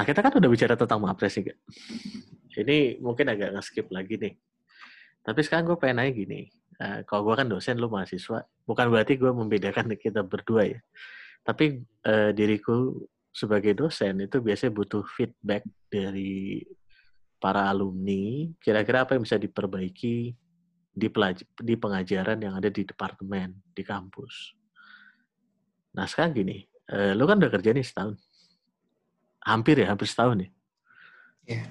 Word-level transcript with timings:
Nah, 0.00 0.08
kita 0.08 0.24
kan 0.24 0.32
udah 0.32 0.48
bicara 0.48 0.80
tentang 0.80 0.96
mapres 1.04 1.36
nih. 1.36 1.52
Ini 2.56 3.04
mungkin 3.04 3.28
agak 3.28 3.52
nge-skip 3.52 3.92
lagi 3.92 4.16
nih. 4.16 4.32
Tapi 5.20 5.44
sekarang 5.44 5.68
gue 5.68 5.76
pengen 5.76 6.00
nanya 6.00 6.16
gini. 6.16 6.48
Uh, 6.80 7.04
kalau 7.04 7.28
gue 7.28 7.36
kan 7.36 7.44
dosen, 7.44 7.76
lu 7.76 7.92
mahasiswa. 7.92 8.48
Bukan 8.64 8.88
berarti 8.88 9.20
gue 9.20 9.28
membedakan 9.28 9.92
kita 10.00 10.24
berdua 10.24 10.72
ya. 10.72 10.80
Tapi 11.44 11.84
uh, 12.08 12.32
diriku 12.32 12.96
sebagai 13.28 13.76
dosen 13.76 14.24
itu 14.24 14.40
biasanya 14.40 14.72
butuh 14.72 15.04
feedback 15.04 15.68
dari 15.92 16.64
para 17.36 17.68
alumni. 17.68 18.48
Kira-kira 18.56 19.04
apa 19.04 19.20
yang 19.20 19.28
bisa 19.28 19.36
diperbaiki 19.36 20.16
di, 20.96 21.08
di 21.60 21.74
pengajaran 21.76 22.40
yang 22.40 22.56
ada 22.56 22.72
di 22.72 22.88
departemen, 22.88 23.52
di 23.68 23.84
kampus. 23.84 24.56
Nah 25.92 26.08
sekarang 26.08 26.40
gini, 26.40 26.64
uh, 26.88 27.12
lu 27.12 27.28
kan 27.28 27.36
udah 27.36 27.52
kerja 27.52 27.76
nih 27.76 27.84
setahun 27.84 28.29
hampir 29.44 29.80
ya, 29.80 29.92
hampir 29.92 30.06
setahun 30.08 30.44
ya. 30.44 30.48
Iya. 31.48 31.54
Yeah. 31.56 31.66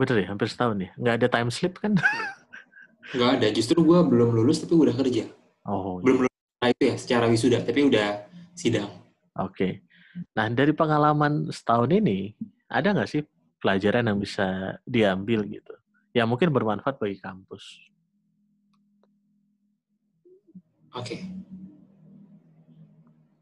Bener 0.00 0.16
ya, 0.24 0.26
hampir 0.32 0.48
setahun 0.48 0.76
ya. 0.80 0.90
Nggak 0.96 1.14
ada 1.20 1.26
time 1.28 1.50
slip 1.52 1.74
kan? 1.76 1.92
Nggak 3.14 3.30
ada, 3.36 3.48
justru 3.50 3.82
gue 3.82 4.00
belum 4.06 4.30
lulus 4.32 4.62
tapi 4.62 4.78
udah 4.78 4.94
kerja. 4.94 5.26
Oh. 5.66 5.98
Belum 6.00 6.24
lulus 6.24 6.36
nah 6.60 6.68
itu 6.68 6.92
ya, 6.92 6.96
secara 7.00 7.24
wisuda, 7.26 7.64
tapi 7.64 7.88
udah 7.88 8.28
sidang. 8.54 8.88
Oke. 9.36 9.56
Okay. 9.56 9.72
Nah, 10.36 10.46
dari 10.52 10.76
pengalaman 10.76 11.48
setahun 11.50 11.90
ini, 11.90 12.34
ada 12.70 12.92
nggak 12.94 13.08
sih 13.10 13.22
pelajaran 13.58 14.06
yang 14.06 14.18
bisa 14.20 14.78
diambil 14.86 15.42
gitu? 15.48 15.74
Yang 16.14 16.28
mungkin 16.28 16.48
bermanfaat 16.54 16.96
bagi 17.00 17.18
kampus. 17.18 17.64
Oke. 20.94 21.06
Okay. 21.06 21.20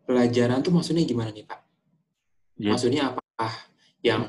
Pelajaran 0.08 0.64
tuh 0.64 0.72
maksudnya 0.72 1.04
gimana 1.04 1.28
nih, 1.28 1.44
Pak? 1.44 1.67
Jadi, 2.58 2.74
Maksudnya 2.74 3.14
apakah 3.14 3.52
yang 4.02 4.22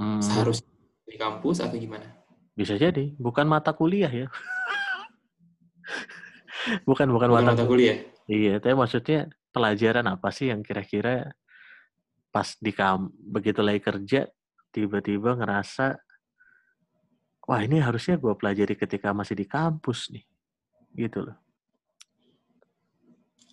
hmm, 0.00 0.24
seharusnya 0.24 0.72
di 1.04 1.16
kampus 1.20 1.60
atau 1.60 1.76
gimana? 1.76 2.08
Bisa 2.56 2.80
jadi, 2.80 3.12
bukan 3.20 3.44
mata 3.44 3.76
kuliah 3.76 4.08
ya. 4.08 4.26
bukan, 6.88 7.12
bukan, 7.12 7.28
bukan 7.28 7.44
mata, 7.44 7.52
mata 7.52 7.64
kuliah. 7.68 8.00
Iya, 8.24 8.56
tapi 8.56 8.72
maksudnya 8.72 9.28
pelajaran 9.52 10.08
apa 10.08 10.32
sih 10.32 10.48
yang 10.48 10.64
kira-kira 10.64 11.28
pas 12.30 12.56
di 12.56 12.72
kam 12.72 13.12
begitu 13.12 13.60
lagi 13.60 13.82
kerja 13.82 14.30
tiba-tiba 14.70 15.34
ngerasa 15.34 15.98
wah 17.50 17.60
ini 17.60 17.82
harusnya 17.82 18.14
gue 18.14 18.30
pelajari 18.38 18.78
ketika 18.78 19.10
masih 19.10 19.36
di 19.36 19.44
kampus 19.44 20.08
nih. 20.14 20.24
Gitu 20.96 21.20
loh. 21.20 21.36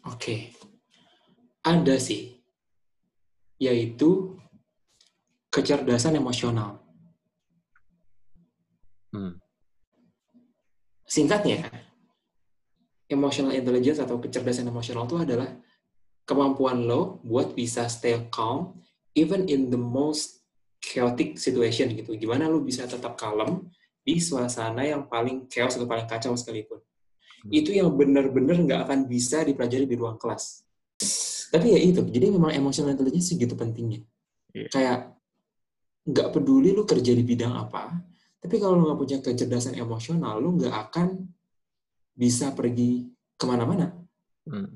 Oke. 0.07 0.55
Ada 1.65 1.99
sih 1.99 2.36
yaitu 3.58 4.38
kecerdasan 5.50 6.17
emosional. 6.17 6.81
Hmm. 9.09 9.41
Singkatnya, 11.08 11.66
emotional 13.09 13.55
intelligence 13.55 14.03
atau 14.03 14.22
kecerdasan 14.22 14.69
emosional 14.69 15.08
itu 15.08 15.17
adalah 15.17 15.50
kemampuan 16.28 16.83
lo 16.83 17.23
buat 17.23 17.55
bisa 17.55 17.88
stay 17.88 18.28
calm 18.30 18.78
even 19.16 19.47
in 19.47 19.72
the 19.72 19.80
most 19.80 20.44
chaotic 20.83 21.39
situation 21.39 21.95
gitu. 21.95 22.13
Gimana 22.19 22.52
lo 22.52 22.61
bisa 22.61 22.85
tetap 22.85 23.17
kalem 23.17 23.72
di 24.03 24.19
suasana 24.19 24.85
yang 24.85 25.08
paling 25.09 25.50
chaos 25.50 25.80
atau 25.80 25.88
paling 25.88 26.05
kacau 26.05 26.35
sekalipun. 26.35 26.83
Hmm. 26.83 27.50
Itu 27.50 27.73
yang 27.73 27.89
benar-benar 27.95 28.59
nggak 28.61 28.81
akan 28.85 29.00
bisa 29.09 29.41
dipelajari 29.41 29.88
di 29.88 29.95
ruang 29.95 30.19
kelas 30.19 30.67
tapi 31.52 31.74
ya 31.75 31.80
itu 31.80 32.03
jadi 32.03 32.34
memang 32.34 32.52
emotional 32.52 32.94
intelligence 32.94 33.31
segitu 33.31 33.56
pentingnya 33.56 34.03
yeah. 34.52 34.69
kayak 34.72 35.00
nggak 36.08 36.31
peduli 36.31 36.72
lu 36.72 36.88
kerja 36.88 37.12
di 37.12 37.24
bidang 37.24 37.56
apa 37.56 37.91
tapi 38.40 38.56
kalau 38.63 38.80
lu 38.80 38.84
nggak 38.88 39.00
punya 39.00 39.18
kecerdasan 39.19 39.75
emosional 39.75 40.40
lu 40.40 40.56
nggak 40.56 40.75
akan 40.88 41.28
bisa 42.16 42.56
pergi 42.56 43.12
ke 43.38 43.46
mana-mana 43.46 43.91
hmm. 44.47 44.72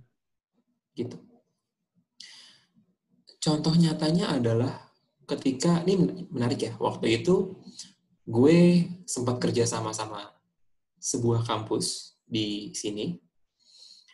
gitu 0.96 1.18
contoh 3.42 3.74
nyatanya 3.74 4.38
adalah 4.38 4.92
ketika 5.26 5.82
ini 5.88 6.28
menarik 6.30 6.60
ya 6.68 6.74
waktu 6.78 7.24
itu 7.24 7.58
gue 8.28 8.86
sempat 9.08 9.42
kerja 9.42 9.66
sama 9.66 9.96
sama 9.96 10.30
sebuah 11.02 11.42
kampus 11.48 12.14
di 12.28 12.70
sini 12.78 13.18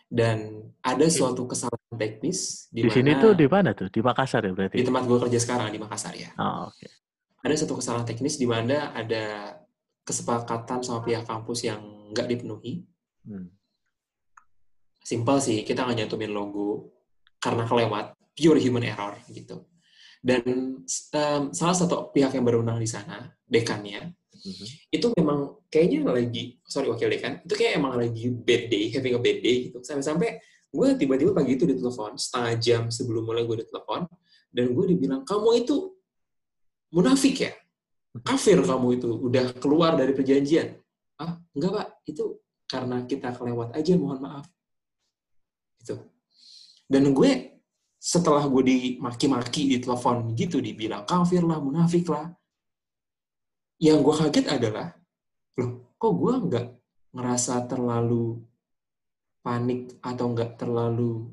dan 0.07 0.63
ada 0.79 1.05
suatu 1.11 1.43
kesalahan 1.43 1.99
teknis 1.99 2.71
di, 2.71 2.87
di 2.87 2.89
sini 2.91 3.19
tuh 3.19 3.35
di 3.35 3.43
mana 3.43 3.75
tuh? 3.75 3.91
Di 3.91 3.99
Makassar 3.99 4.47
ya 4.47 4.55
berarti? 4.55 4.79
Di 4.79 4.87
tempat 4.87 5.03
gue 5.03 5.19
kerja 5.27 5.39
sekarang 5.43 5.67
di 5.67 5.79
Makassar 5.79 6.15
ya. 6.15 6.31
Oh, 6.39 6.71
oke. 6.71 6.79
Okay. 6.79 6.91
ada 7.43 7.55
satu 7.55 7.79
kesalahan 7.79 8.07
teknis 8.07 8.35
di 8.35 8.47
mana 8.47 8.91
ada 8.91 9.55
kesepakatan 10.03 10.83
sama 10.83 11.03
pihak 11.03 11.27
kampus 11.27 11.67
yang 11.67 11.79
nggak 12.11 12.27
dipenuhi. 12.27 12.87
Hmm. 13.27 13.51
simpel 15.03 15.39
sih 15.43 15.67
kita 15.67 15.83
nggak 15.83 16.03
nyantumin 16.03 16.31
logo 16.31 16.95
karena 17.43 17.67
kelewat 17.67 18.15
pure 18.35 18.59
human 18.59 18.87
error 18.87 19.15
gitu. 19.27 19.67
Dan 20.19 20.43
um, 20.83 21.41
salah 21.51 21.75
satu 21.75 22.11
pihak 22.11 22.35
yang 22.35 22.43
berwenang 22.43 22.79
di 22.79 22.87
sana 22.87 23.31
dekannya 23.47 24.11
hmm 24.47 24.67
Itu 24.87 25.11
memang 25.19 25.59
kayaknya 25.67 26.07
lagi, 26.07 26.57
sorry 26.63 26.87
wakil 26.87 27.11
dekan, 27.11 27.43
itu 27.43 27.53
kayak 27.59 27.83
emang 27.83 27.99
lagi 27.99 28.31
bad 28.31 28.71
day, 28.71 28.87
having 28.95 29.15
a 29.15 29.21
bad 29.21 29.39
day 29.43 29.67
gitu. 29.67 29.83
Sampai-sampai 29.83 30.39
gue 30.67 30.87
tiba-tiba 30.95 31.31
pagi 31.35 31.59
itu 31.59 31.67
ditelepon, 31.67 32.15
setengah 32.15 32.53
jam 32.59 32.81
sebelum 32.87 33.27
mulai 33.27 33.43
gue 33.43 33.67
ditelepon, 33.67 34.07
dan 34.51 34.65
gue 34.71 34.85
dibilang, 34.95 35.21
kamu 35.27 35.67
itu 35.67 35.95
munafik 36.95 37.35
ya? 37.43 37.51
Kafir 38.23 38.57
kamu 38.63 38.87
itu, 38.97 39.09
udah 39.11 39.45
keluar 39.59 39.93
dari 39.99 40.15
perjanjian. 40.15 40.79
Ah, 41.19 41.37
enggak 41.53 41.71
pak, 41.75 41.87
itu 42.07 42.23
karena 42.65 43.03
kita 43.05 43.35
kelewat 43.35 43.75
aja, 43.75 43.93
mohon 43.99 44.19
maaf. 44.23 44.45
Itu. 45.83 45.99
Dan 46.87 47.11
gue 47.11 47.59
setelah 47.97 48.45
gue 48.47 48.63
dimaki-maki 48.63 49.75
di 49.75 49.77
telepon 49.83 50.31
gitu 50.37 50.63
dibilang 50.63 51.03
kafir 51.03 51.43
lah, 51.43 51.59
munafik 51.59 52.07
lah, 52.07 52.31
yang 53.77 54.01
gue 54.01 54.13
kaget 54.13 54.45
adalah, 54.49 54.89
loh 55.61 55.93
kok 55.97 56.13
gue 56.17 56.33
nggak 56.49 56.67
ngerasa 57.13 57.65
terlalu 57.69 58.41
panik 59.45 59.97
atau 60.03 60.25
nggak 60.33 60.51
terlalu 60.59 61.29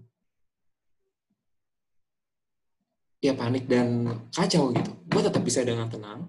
ya 3.25 3.33
panik 3.33 3.65
dan 3.65 4.21
kacau 4.28 4.69
gitu. 4.77 4.93
Gue 5.09 5.22
tetap 5.25 5.41
bisa 5.41 5.65
dengan 5.65 5.88
tenang 5.88 6.28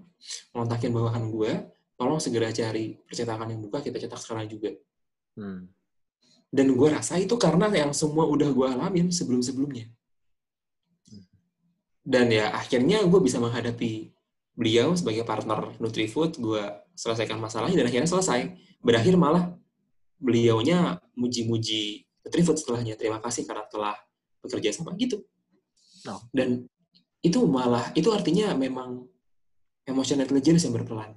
ngontakin 0.56 0.96
bawahan 0.96 1.28
gue, 1.28 1.52
tolong 2.00 2.24
segera 2.24 2.50
cari 2.56 2.96
percetakan 3.04 3.52
yang 3.52 3.62
buka, 3.68 3.84
kita 3.84 4.00
cetak 4.00 4.20
sekarang 4.24 4.48
juga. 4.48 4.72
Hmm. 5.36 5.68
Dan 6.48 6.72
gue 6.72 6.88
rasa 6.88 7.20
itu 7.20 7.36
karena 7.36 7.68
yang 7.68 7.92
semua 7.92 8.24
udah 8.24 8.48
gue 8.48 8.68
alamin 8.72 9.12
sebelum-sebelumnya. 9.12 9.92
Hmm. 11.12 11.24
Dan 12.00 12.32
ya 12.32 12.56
akhirnya 12.56 13.04
gue 13.04 13.20
bisa 13.20 13.44
menghadapi 13.44 14.15
beliau 14.56 14.96
sebagai 14.96 15.28
partner 15.28 15.76
Nutrifood, 15.78 16.40
gue 16.40 16.64
selesaikan 16.96 17.38
masalahnya 17.38 17.84
dan 17.84 17.88
akhirnya 17.92 18.10
selesai. 18.10 18.56
Berakhir 18.80 19.20
malah 19.20 19.52
beliaunya 20.18 20.98
muji-muji 21.14 22.08
Nutrifood 22.24 22.58
setelahnya. 22.58 22.96
Terima 22.96 23.20
kasih 23.20 23.44
karena 23.44 23.68
telah 23.68 23.96
bekerja 24.40 24.72
sama 24.72 24.96
gitu. 24.96 25.22
No. 26.08 26.24
Dan 26.32 26.66
itu 27.20 27.44
malah, 27.46 27.92
itu 27.94 28.10
artinya 28.16 28.56
memang 28.56 29.06
emotional 29.86 30.26
intelligence 30.26 30.66
yang 30.66 30.74
berperan. 30.74 31.14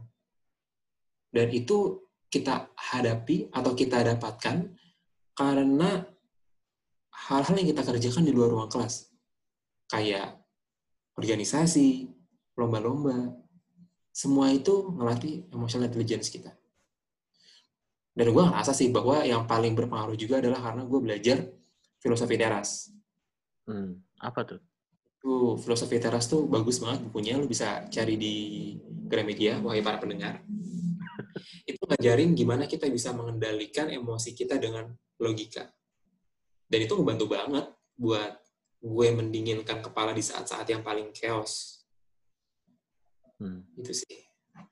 Dan 1.31 1.53
itu 1.55 2.09
kita 2.29 2.73
hadapi 2.77 3.49
atau 3.53 3.73
kita 3.73 4.05
dapatkan 4.05 4.69
karena 5.33 5.91
hal-hal 7.29 7.55
yang 7.61 7.69
kita 7.73 7.83
kerjakan 7.85 8.25
di 8.25 8.33
luar 8.33 8.51
ruang 8.53 8.73
kelas. 8.73 9.13
Kayak 9.89 10.37
organisasi, 11.17 12.18
lomba-lomba, 12.59 13.39
semua 14.11 14.51
itu 14.51 14.91
ngelatih 14.99 15.47
emotional 15.55 15.87
intelligence 15.87 16.27
kita. 16.27 16.51
Dan 18.11 18.35
gue 18.35 18.43
ngerasa 18.43 18.75
sih 18.75 18.91
bahwa 18.91 19.23
yang 19.23 19.47
paling 19.47 19.79
berpengaruh 19.79 20.19
juga 20.19 20.43
adalah 20.43 20.59
karena 20.59 20.83
gue 20.83 20.99
belajar 20.99 21.39
filosofi 22.03 22.35
teras. 22.35 22.91
Hmm, 23.63 24.03
apa 24.19 24.43
tuh? 24.43 24.61
Tuh, 25.23 25.55
filosofi 25.63 26.03
teras 26.03 26.27
tuh 26.27 26.51
bagus 26.51 26.83
banget 26.83 27.07
bukunya, 27.07 27.39
lu 27.39 27.47
bisa 27.47 27.87
cari 27.87 28.19
di 28.19 28.35
Gramedia, 28.83 29.63
wahai 29.63 29.87
para 29.87 30.03
pendengar. 30.03 30.43
itu 31.71 31.79
ngajarin 31.79 32.35
gimana 32.35 32.67
kita 32.67 32.91
bisa 32.91 33.15
mengendalikan 33.15 33.87
emosi 33.87 34.35
kita 34.35 34.59
dengan 34.59 34.91
logika. 35.23 35.71
Dan 36.67 36.91
itu 36.91 36.99
ngebantu 36.99 37.31
banget 37.31 37.71
buat 37.95 38.35
gue 38.83 39.09
mendinginkan 39.15 39.79
kepala 39.79 40.11
di 40.11 40.27
saat-saat 40.27 40.67
yang 40.75 40.83
paling 40.83 41.15
chaos 41.15 41.78
Hmm. 43.39 43.63
Itu 43.79 43.95
sih. 43.95 44.19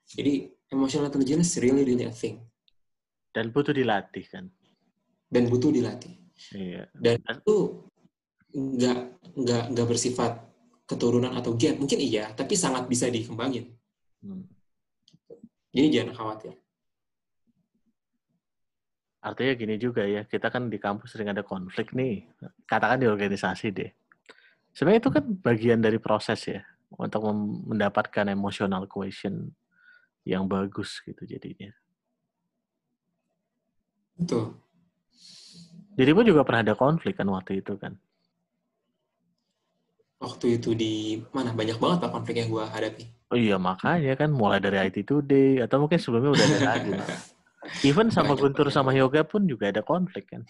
Jadi 0.06 0.50
emotional 0.70 1.10
intelligence 1.10 1.58
really 1.62 1.86
really 1.86 2.06
a 2.06 2.14
thing. 2.14 2.42
Dan 3.30 3.54
butuh 3.54 3.74
dilatih 3.74 4.24
kan. 4.26 4.50
Dan 5.30 5.46
butuh 5.50 5.70
dilatih. 5.70 6.14
Iya. 6.54 6.90
Dan 6.94 7.22
itu 7.22 7.56
nggak 8.56 8.98
nggak 9.36 9.62
nggak 9.74 9.86
bersifat 9.86 10.32
keturunan 10.86 11.34
atau 11.34 11.54
gen. 11.58 11.78
Mungkin 11.82 11.98
iya, 11.98 12.30
tapi 12.34 12.54
sangat 12.54 12.86
bisa 12.86 13.10
dikembangin. 13.10 13.74
Hmm. 14.22 14.46
Jadi 15.74 15.86
jangan 15.92 16.14
khawatir. 16.14 16.54
Artinya 19.26 19.52
gini 19.58 19.74
juga 19.76 20.06
ya, 20.06 20.22
kita 20.22 20.54
kan 20.54 20.70
di 20.70 20.78
kampus 20.78 21.18
sering 21.18 21.34
ada 21.34 21.42
konflik 21.42 21.90
nih. 21.90 22.30
Katakan 22.62 23.02
di 23.02 23.10
organisasi 23.10 23.74
deh. 23.74 23.90
Sebenarnya 24.70 25.02
itu 25.02 25.10
kan 25.10 25.24
bagian 25.42 25.80
dari 25.82 25.98
proses 25.98 26.46
ya, 26.46 26.62
untuk 26.94 27.26
mendapatkan 27.66 28.30
emotional 28.30 28.86
question 28.86 29.50
yang 30.22 30.46
bagus 30.46 31.02
gitu 31.02 31.22
jadinya. 31.26 31.70
Betul. 34.16 34.56
Jadi 35.96 36.10
pun 36.12 36.24
juga 36.28 36.44
pernah 36.44 36.62
ada 36.64 36.74
konflik 36.76 37.16
kan 37.16 37.28
waktu 37.32 37.64
itu 37.64 37.74
kan? 37.80 37.96
Waktu 40.16 40.60
itu 40.60 40.72
di 40.72 41.20
mana? 41.32 41.52
Banyak 41.52 41.76
banget 41.76 41.98
pak 42.04 42.12
konflik 42.12 42.36
yang 42.40 42.48
gue 42.48 42.64
hadapi. 42.64 43.04
Oh 43.32 43.38
iya 43.38 43.56
makanya 43.60 44.14
kan 44.16 44.30
mulai 44.32 44.62
dari 44.62 44.80
IT 44.80 45.04
Today 45.04 45.60
atau 45.60 45.84
mungkin 45.84 45.98
sebelumnya 46.00 46.32
udah 46.32 46.46
ada 46.46 46.60
lagi. 46.64 46.90
Even 47.88 48.08
sama 48.14 48.38
Guntur 48.38 48.70
sama 48.70 48.94
Yoga 48.94 49.26
pun 49.26 49.44
juga 49.44 49.68
ada 49.68 49.82
konflik 49.82 50.30
kan. 50.30 50.46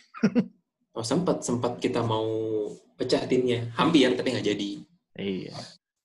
oh 0.96 1.04
sempat 1.04 1.40
sempat 1.40 1.80
kita 1.80 2.04
mau 2.04 2.28
pecah 3.00 3.24
timnya, 3.24 3.72
hampir 3.74 4.12
tapi 4.14 4.36
nggak 4.36 4.46
jadi. 4.46 4.70
Iya. 5.16 5.56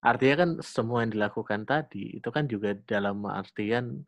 Artinya 0.01 0.36
kan 0.42 0.50
semua 0.65 1.06
yang 1.06 1.13
dilakukan 1.13 1.62
tadi 1.69 2.18
itu 2.18 2.30
kan 2.33 2.50
juga 2.50 2.74
dalam 2.74 3.21
artian 3.30 4.01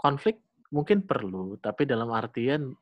konflik 0.00 0.40
mungkin 0.72 1.04
perlu, 1.04 1.60
tapi 1.60 1.84
dalam 1.84 2.08
artian 2.08 2.72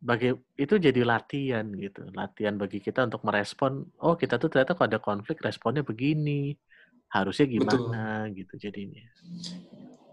bagi 0.00 0.32
itu 0.56 0.80
jadi 0.80 1.04
latihan 1.04 1.66
gitu, 1.76 2.08
latihan 2.16 2.56
bagi 2.56 2.80
kita 2.80 3.04
untuk 3.04 3.20
merespon. 3.28 3.84
Oh 4.00 4.16
kita 4.16 4.40
tuh 4.40 4.48
ternyata 4.48 4.72
kalau 4.72 4.88
ada 4.88 5.00
konflik 5.02 5.44
responnya 5.44 5.84
begini, 5.84 6.56
harusnya 7.12 7.44
gimana 7.44 8.24
Betul. 8.28 8.36
gitu 8.40 8.54
jadinya. 8.56 9.04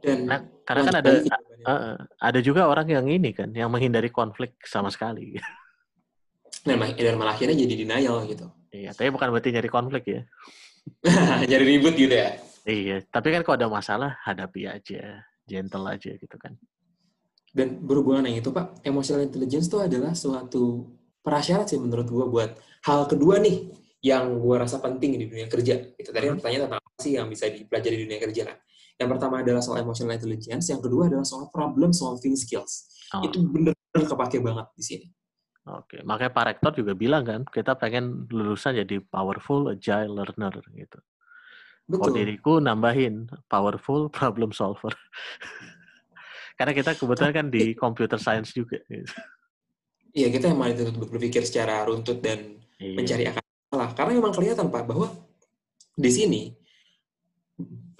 Dan 0.04 0.28
nah, 0.28 0.44
karena 0.68 0.82
kan 0.92 0.96
ada 1.00 1.12
uh, 1.64 1.96
ada 2.20 2.40
juga 2.44 2.68
orang 2.68 2.92
yang 2.92 3.08
ini 3.08 3.32
kan 3.32 3.56
yang 3.56 3.72
menghindari 3.72 4.12
konflik 4.12 4.60
sama 4.68 4.92
sekali. 4.92 5.40
Dan, 6.68 6.80
dan 6.80 7.16
malah 7.16 7.36
akhirnya 7.36 7.64
jadi 7.64 7.76
denial 7.88 8.24
gitu. 8.28 8.48
Iya, 8.72 8.92
tapi 8.96 9.12
bukan 9.12 9.32
berarti 9.32 9.52
nyari 9.52 9.70
konflik 9.72 10.04
ya. 10.08 10.22
jadi 11.52 11.64
ribut 11.64 11.96
gitu 11.96 12.16
ya. 12.16 12.40
Iya, 12.64 13.04
tapi 13.12 13.36
kan 13.36 13.44
kalau 13.44 13.56
ada 13.60 13.68
masalah 13.68 14.12
hadapi 14.24 14.72
aja, 14.72 15.28
gentle 15.44 15.84
aja 15.88 16.12
gitu 16.16 16.38
kan. 16.40 16.56
Dan 17.54 17.84
berhubungan 17.84 18.26
yang 18.26 18.40
itu 18.40 18.50
Pak, 18.50 18.82
emotional 18.88 19.28
intelligence 19.28 19.68
itu 19.68 19.78
adalah 19.78 20.16
suatu 20.16 20.90
prasyarat 21.22 21.70
sih 21.70 21.80
menurut 21.80 22.08
gue 22.08 22.26
buat 22.26 22.52
hal 22.88 23.06
kedua 23.06 23.38
nih 23.40 23.70
yang 24.04 24.36
gue 24.42 24.56
rasa 24.60 24.80
penting 24.84 25.16
di 25.16 25.28
dunia 25.30 25.48
kerja. 25.48 25.80
Itu 25.96 26.12
tadi 26.12 26.28
yang 26.28 26.40
pertanyaan 26.40 26.68
tentang 26.68 26.82
apa 26.84 27.00
sih 27.00 27.14
yang 27.16 27.28
bisa 27.32 27.48
dipelajari 27.48 27.96
di 28.00 28.04
dunia 28.10 28.20
kerja 28.20 28.42
kan. 28.48 28.58
Yang 29.00 29.10
pertama 29.18 29.36
adalah 29.42 29.62
soal 29.64 29.80
emotional 29.82 30.14
intelligence, 30.16 30.66
yang 30.70 30.82
kedua 30.84 31.10
adalah 31.10 31.26
soal 31.26 31.50
problem 31.50 31.96
solving 31.96 32.36
skills. 32.36 32.90
Oh. 33.16 33.24
Itu 33.26 33.42
benar-benar 33.44 34.04
kepake 34.06 34.38
banget 34.44 34.68
di 34.76 34.84
sini. 34.84 35.06
Oke, 35.64 36.04
makanya 36.04 36.32
Pak 36.36 36.46
Rektor 36.52 36.72
juga 36.76 36.92
bilang 36.92 37.24
kan, 37.24 37.48
kita 37.48 37.80
pengen 37.80 38.28
lulusan 38.28 38.76
jadi 38.76 39.00
powerful 39.00 39.72
agile 39.72 40.12
learner 40.12 40.60
gitu. 40.76 41.00
Betul. 41.88 42.00
Kalau 42.00 42.16
diriku 42.16 42.54
nambahin 42.60 43.32
powerful 43.48 44.12
problem 44.12 44.52
solver. 44.52 44.92
Karena 46.60 46.76
kita 46.76 47.00
kebetulan 47.00 47.32
kan 47.32 47.48
di 47.48 47.72
computer 47.84 48.20
science 48.20 48.52
juga. 48.52 48.80
Gitu. 48.92 49.08
Iya, 50.14 50.28
kita 50.36 50.52
yang 50.52 50.60
itu 50.68 50.84
untuk 50.92 51.10
berpikir 51.10 51.48
secara 51.48 51.88
runtut 51.88 52.20
dan 52.20 52.60
iya. 52.78 52.96
mencari 53.00 53.24
akar 53.26 53.44
masalah. 53.44 53.90
Karena 53.96 54.12
memang 54.20 54.34
kelihatan 54.36 54.68
Pak 54.68 54.84
bahwa 54.84 55.08
di 55.96 56.12
sini 56.12 56.42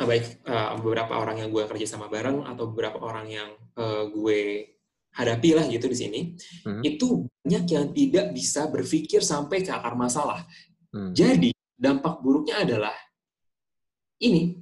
baik 0.04 0.44
uh, 0.46 0.76
beberapa 0.84 1.16
orang 1.16 1.40
yang 1.40 1.50
gue 1.50 1.64
kerja 1.64 1.88
sama 1.96 2.12
bareng 2.12 2.44
atau 2.44 2.70
beberapa 2.70 3.00
orang 3.00 3.26
yang 3.30 3.50
uh, 3.80 4.04
gue 4.12 4.73
hadapi 5.14 5.50
lah 5.54 5.66
gitu 5.70 5.86
di 5.86 5.98
sini, 5.98 6.20
hmm. 6.66 6.82
itu 6.82 7.30
banyak 7.42 7.66
yang 7.70 7.86
tidak 7.94 8.26
bisa 8.34 8.66
berpikir 8.70 9.22
sampai 9.22 9.62
ke 9.62 9.70
akar 9.70 9.94
masalah. 9.94 10.42
Hmm. 10.90 11.14
Jadi 11.14 11.54
dampak 11.74 12.22
buruknya 12.22 12.66
adalah 12.66 12.94
ini 14.22 14.58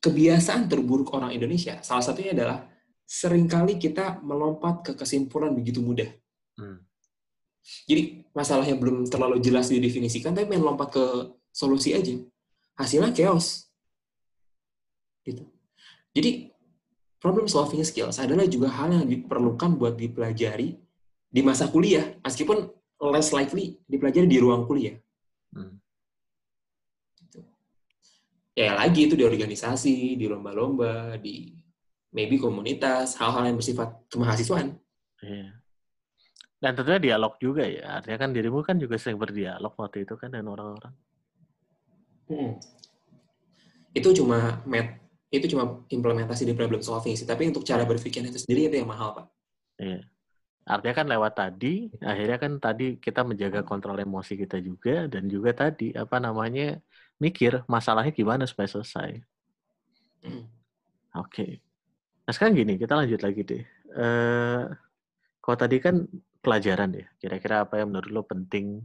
kebiasaan 0.00 0.68
terburuk 0.68 1.12
orang 1.12 1.36
Indonesia. 1.36 1.80
Salah 1.84 2.04
satunya 2.04 2.32
adalah 2.32 2.64
sering 3.04 3.48
kali 3.48 3.76
kita 3.76 4.20
melompat 4.24 4.84
ke 4.84 4.92
kesimpulan 4.96 5.52
begitu 5.52 5.84
mudah. 5.84 6.08
Hmm. 6.56 6.84
Jadi 7.84 8.24
masalahnya 8.32 8.80
belum 8.80 9.04
terlalu 9.12 9.44
jelas 9.44 9.68
didefinisikan, 9.68 10.32
tapi 10.32 10.48
main 10.48 10.64
lompat 10.64 10.88
ke 10.88 11.04
solusi 11.52 11.92
aja. 11.92 12.16
Hasilnya 12.78 13.12
chaos 13.12 13.68
Gitu. 15.28 15.44
Jadi 16.16 16.30
problem 17.18 17.50
solving 17.50 17.82
skills 17.82 18.22
adalah 18.22 18.46
juga 18.46 18.70
hal 18.70 18.94
yang 18.94 19.06
diperlukan 19.06 19.74
buat 19.78 19.94
dipelajari 19.98 20.78
di 21.28 21.40
masa 21.44 21.68
kuliah, 21.68 22.16
meskipun 22.24 22.70
less 23.10 23.34
likely 23.34 23.78
dipelajari 23.84 24.26
di 24.26 24.38
ruang 24.40 24.64
kuliah. 24.64 24.96
Hmm. 25.52 25.78
Gitu. 27.18 27.42
Ya 28.56 28.74
lagi 28.74 29.10
itu 29.10 29.14
di 29.14 29.26
organisasi, 29.26 30.16
di 30.16 30.24
lomba-lomba, 30.26 31.18
di 31.20 31.52
maybe 32.14 32.40
komunitas, 32.40 33.18
hal-hal 33.20 33.44
yang 33.50 33.58
bersifat 33.58 33.94
kemahasiswaan. 34.08 34.74
Iya. 35.20 35.58
Dan 36.58 36.74
tentunya 36.74 36.98
dialog 37.14 37.38
juga 37.38 37.62
ya. 37.62 38.02
Artinya 38.02 38.18
kan 38.18 38.30
dirimu 38.34 38.66
kan 38.66 38.82
juga 38.82 38.98
sering 38.98 39.18
berdialog 39.18 39.74
waktu 39.78 40.02
itu 40.02 40.18
kan 40.18 40.34
dengan 40.34 40.58
orang-orang. 40.58 40.94
Hmm. 42.26 42.58
Itu 43.94 44.10
cuma 44.10 44.62
met 44.66 45.07
itu 45.28 45.44
cuma 45.52 45.84
implementasi 45.92 46.48
di 46.48 46.54
problem 46.56 46.80
solving 46.80 47.12
sih. 47.12 47.28
Tapi 47.28 47.52
untuk 47.52 47.64
cara 47.64 47.84
berpikir 47.84 48.24
itu 48.24 48.40
sendiri 48.40 48.72
itu 48.72 48.76
yang 48.80 48.88
mahal, 48.88 49.12
Pak. 49.12 49.26
Iya. 49.76 50.00
Artinya 50.68 50.94
kan 51.00 51.06
lewat 51.08 51.32
tadi, 51.32 51.88
akhirnya 52.04 52.36
kan 52.36 52.52
tadi 52.60 53.00
kita 53.00 53.24
menjaga 53.24 53.64
kontrol 53.64 53.96
emosi 53.96 54.36
kita 54.36 54.60
juga, 54.60 55.08
dan 55.08 55.24
juga 55.28 55.56
tadi, 55.56 55.96
apa 55.96 56.20
namanya, 56.20 56.76
mikir 57.16 57.64
masalahnya 57.64 58.12
gimana 58.12 58.44
supaya 58.44 58.68
selesai. 58.68 59.20
Hmm. 60.24 60.44
Oke. 61.16 61.32
Okay. 61.32 61.52
Nah 62.28 62.32
sekarang 62.36 62.60
gini, 62.60 62.76
kita 62.76 62.92
lanjut 63.00 63.20
lagi 63.24 63.40
deh. 63.48 63.64
Uh, 63.96 64.68
kalau 65.40 65.56
tadi 65.56 65.80
kan 65.80 66.04
pelajaran 66.44 66.92
ya, 66.92 67.06
kira-kira 67.16 67.64
apa 67.64 67.80
yang 67.80 67.88
menurut 67.88 68.10
lo 68.12 68.22
penting, 68.28 68.84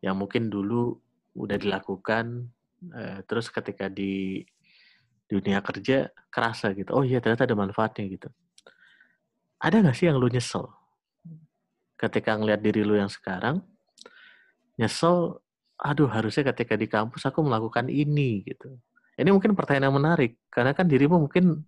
yang 0.00 0.16
mungkin 0.16 0.48
dulu 0.48 0.96
udah 1.36 1.60
dilakukan, 1.60 2.48
uh, 2.96 3.20
terus 3.28 3.52
ketika 3.52 3.92
di 3.92 4.40
dunia 5.30 5.58
kerja 5.64 6.10
kerasa 6.28 6.72
gitu. 6.76 6.92
Oh 6.94 7.04
iya 7.04 7.18
ternyata 7.22 7.44
ada 7.46 7.56
manfaatnya 7.58 8.04
gitu. 8.08 8.28
Ada 9.62 9.82
nggak 9.82 9.96
sih 9.96 10.10
yang 10.10 10.18
lu 10.18 10.26
nyesel 10.26 10.66
ketika 12.02 12.34
ngeliat 12.34 12.58
diri 12.58 12.82
lu 12.82 12.98
yang 12.98 13.06
sekarang? 13.06 13.62
Nyesel, 14.74 15.38
aduh 15.78 16.10
harusnya 16.10 16.50
ketika 16.50 16.74
di 16.74 16.90
kampus 16.90 17.22
aku 17.30 17.46
melakukan 17.46 17.86
ini 17.86 18.42
gitu. 18.42 18.74
Ini 19.14 19.30
mungkin 19.30 19.54
pertanyaan 19.54 19.92
yang 19.92 19.96
menarik 20.02 20.32
karena 20.50 20.74
kan 20.74 20.88
dirimu 20.90 21.28
mungkin 21.28 21.62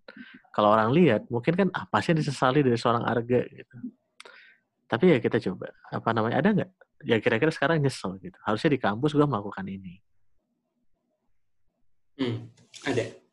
kalau 0.50 0.74
orang 0.74 0.90
lihat 0.90 1.28
mungkin 1.30 1.54
kan 1.54 1.68
apa 1.70 2.02
sih 2.02 2.10
yang 2.10 2.18
disesali 2.24 2.66
dari 2.66 2.74
seorang 2.74 3.06
arga 3.06 3.46
gitu. 3.46 3.76
Tapi 4.90 5.04
ya 5.14 5.18
kita 5.22 5.38
coba 5.38 5.70
apa 5.92 6.08
namanya 6.10 6.36
ada 6.42 6.50
nggak? 6.50 6.70
Ya 7.04 7.16
kira-kira 7.20 7.52
sekarang 7.54 7.78
nyesel 7.78 8.18
gitu. 8.18 8.34
Harusnya 8.42 8.74
di 8.74 8.80
kampus 8.80 9.14
gue 9.14 9.26
melakukan 9.28 9.66
ini. 9.70 10.02
Hmm, 12.18 12.48
ada 12.86 13.23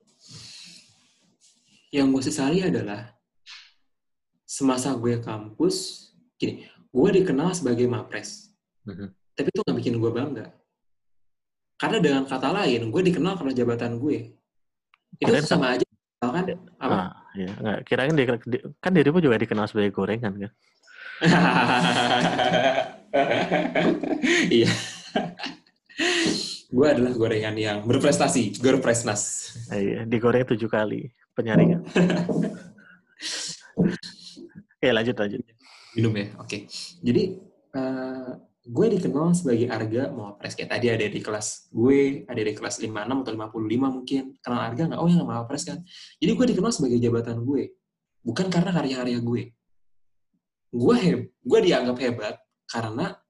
yang 1.92 2.08
gue 2.16 2.24
sesali 2.24 2.64
adalah 2.64 3.12
semasa 4.48 4.96
gue 4.96 5.20
kampus, 5.20 6.08
gini, 6.40 6.64
gue 6.92 7.10
dikenal 7.22 7.52
sebagai 7.52 7.88
mapres. 7.88 8.56
Mm-hmm. 8.88 9.08
Tapi 9.36 9.48
itu 9.52 9.60
gak 9.64 9.78
bikin 9.78 9.96
gue 10.00 10.12
bangga. 10.12 10.48
Karena 11.76 11.98
dengan 12.00 12.24
kata 12.28 12.52
lain, 12.56 12.92
gue 12.92 13.02
dikenal 13.12 13.36
karena 13.36 13.52
jabatan 13.52 14.00
gue. 14.00 14.32
Itu 15.20 15.28
Kira 15.28 15.44
sama 15.44 15.76
aja, 15.76 15.84
kan? 16.24 16.46
Apa? 16.80 16.96
Ah, 16.96 17.12
ya, 17.36 17.52
nggak. 17.60 17.80
Kirain 17.84 18.16
di, 18.16 18.24
kan 18.80 18.92
dirimu 18.96 19.20
juga 19.20 19.36
dikenal 19.36 19.68
sebagai 19.68 19.92
gorengan 19.92 20.32
kan? 20.36 20.52
iya. 24.62 24.72
Gue 26.72 26.88
adalah 26.88 27.12
gorengan 27.12 27.56
yang 27.60 27.78
berprestasi, 27.84 28.56
gorpresnas. 28.64 29.52
Iya, 29.68 30.08
digoreng 30.08 30.48
tujuh 30.48 30.72
kali 30.72 31.12
penyaringan. 31.36 31.84
Oke, 34.82 34.90
lanjut 34.90 35.14
lanjut. 35.14 35.46
Minum 35.94 36.10
ya, 36.18 36.34
oke. 36.42 36.58
Jadi 37.06 37.38
uh, 37.78 38.34
gue 38.66 38.88
dikenal 38.98 39.38
sebagai 39.38 39.70
Arga 39.70 40.10
mau 40.10 40.34
pres 40.42 40.58
kayak 40.58 40.74
tadi 40.74 40.90
ada 40.90 41.06
di 41.06 41.22
kelas 41.22 41.70
gue, 41.70 42.26
ada 42.26 42.42
di 42.42 42.50
kelas 42.50 42.82
56 42.82 42.90
atau 42.90 43.30
55 43.30 43.62
mungkin. 43.78 44.24
Kenal 44.42 44.62
Arga 44.74 44.84
nggak? 44.90 44.98
Oh 44.98 45.06
yang 45.06 45.30
mau 45.30 45.46
pres 45.46 45.70
kan. 45.70 45.86
Jadi 46.18 46.32
gue 46.34 46.46
dikenal 46.56 46.74
sebagai 46.74 46.98
jabatan 46.98 47.46
gue, 47.46 47.78
bukan 48.26 48.50
karena 48.50 48.74
karya-karya 48.74 49.22
gue. 49.22 49.44
Gue 50.74 50.96
heb, 50.98 51.20
gue 51.30 51.60
dianggap 51.62 51.98
hebat 52.02 52.36
karena 52.66 53.22